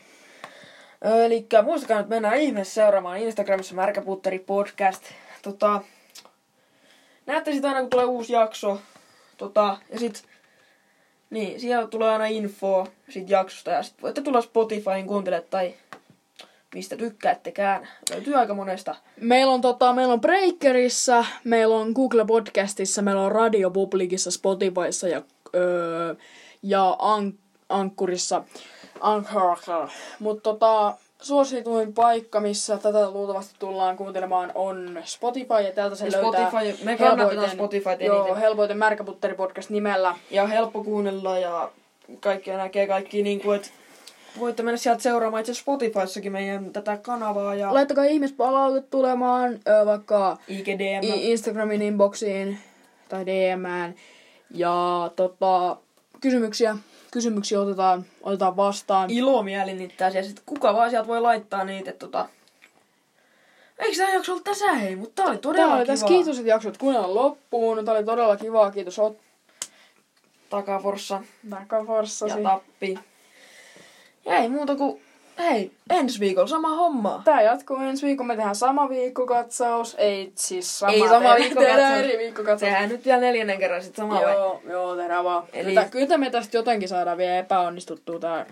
[1.24, 5.02] Eli muistakaa nyt mennä ihmeessä seuraamaan Instagramissa Märkäputteri podcast.
[5.42, 5.80] Tota,
[7.26, 8.80] näette sitä aina kun tulee uusi jakso.
[9.36, 10.24] Tota, ja sit,
[11.30, 15.74] niin, siellä tulee aina info siitä jaksosta ja sit voitte tulla Spotifyin kuuntelemaan tai
[16.74, 17.88] mistä tykkäättekään.
[18.10, 18.94] Löytyy aika monesta.
[19.20, 25.08] Meillä on, tota, meillä on Breakerissa, meillä on Google Podcastissa, meillä on Radio Publicissa, Spotifyssa
[25.08, 25.22] ja,
[25.54, 26.14] öö,
[26.62, 27.34] ja An-
[27.68, 28.42] Ankkurissa.
[29.00, 29.88] Anchor.
[30.18, 35.60] Mutta tota, suosituin paikka, missä tätä luultavasti tullaan kuuntelemaan, on Spotify.
[35.64, 38.40] Ja täältä se Ja löytää Spotify- me kannatetaan Spotifyta Joo, eniten.
[38.40, 40.16] helpoiten Märkäputteri podcast nimellä.
[40.30, 41.70] Ja helppo kuunnella ja
[42.20, 43.68] kaikkia näkee kaikki niin kuin, että
[44.38, 50.36] voitte mennä sieltä seuraamaan itse Spotifyssakin meidän tätä kanavaa ja Laittakaa ihmispalautet tulemaan ö, vaikka
[50.48, 51.00] IGDM.
[51.02, 52.58] Instagramin inboxiin
[53.08, 53.94] tai DMään.
[54.50, 55.76] Ja tota,
[56.20, 56.76] kysymyksiä,
[57.10, 59.10] kysymyksiä otetaan, otetaan vastaan.
[59.10, 62.28] ilomielin niitä ja sit kuka vaan sieltä voi laittaa niitä, että tota...
[63.78, 65.92] Eikö tää jakso ollut tässä hei, mutta tää oli todella Tää oli kiva.
[65.92, 67.84] tässä kiitos, että jaksot kuunnella loppuun.
[67.84, 68.70] Tää oli todella kivaa.
[68.70, 69.18] Kiitos Ot
[70.50, 71.14] Takaforssa
[71.50, 72.42] ja Takaforssasi.
[72.42, 72.98] Tappi.
[74.26, 75.02] Ei muuta kuin,
[75.38, 77.22] hei, ensi viikolla sama homma.
[77.24, 78.26] Tää jatkuu ensi viikolla.
[78.28, 79.94] Me tehdään sama viikkokatsaus.
[79.98, 80.92] Ei siis sama.
[80.92, 81.98] Ei sama viikkokatsaus.
[81.98, 82.60] Eri viikkokatsaus.
[82.60, 84.32] Tehdään nyt vielä neljännen kerran sit sama vai?
[84.32, 85.44] Joo, joo, tehdään vaan.
[85.52, 85.88] Eli- Eli...
[85.90, 88.46] Kyllä me tästä jotenkin saadaan vielä epäonnistuttua tää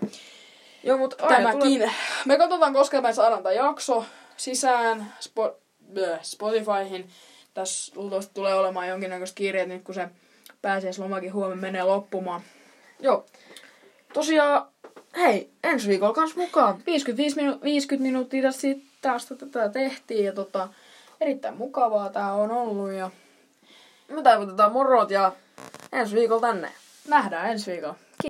[0.85, 1.61] Joo, mut aina tämäkin.
[1.61, 1.91] tulee-
[2.27, 4.05] Me katsotaan, koska me saadaan tämä jakso
[4.37, 5.55] sisään Spo-
[5.93, 7.09] bleh, Spotifyhin.
[7.55, 10.09] Tässä luultavasti tulee olemaan jonkinnäköistä kiireet nyt, kun se
[10.63, 12.41] pääsiäislomakin huomenna menee loppumaan.
[13.01, 13.27] Joo.
[14.13, 14.67] Tosiaan,
[15.17, 16.83] hei, ensi viikolla kans mukaan.
[16.87, 18.69] 55 minu- 50 minuuttia tässä
[19.03, 20.69] taas tätä tehtiin ja tota,
[21.21, 23.11] erittäin mukavaa tää on ollut ja
[24.09, 25.33] Me taivutetaan morot ja
[25.93, 26.73] ensi viikolla tänne.
[27.09, 27.95] nähdään ensi viikolla.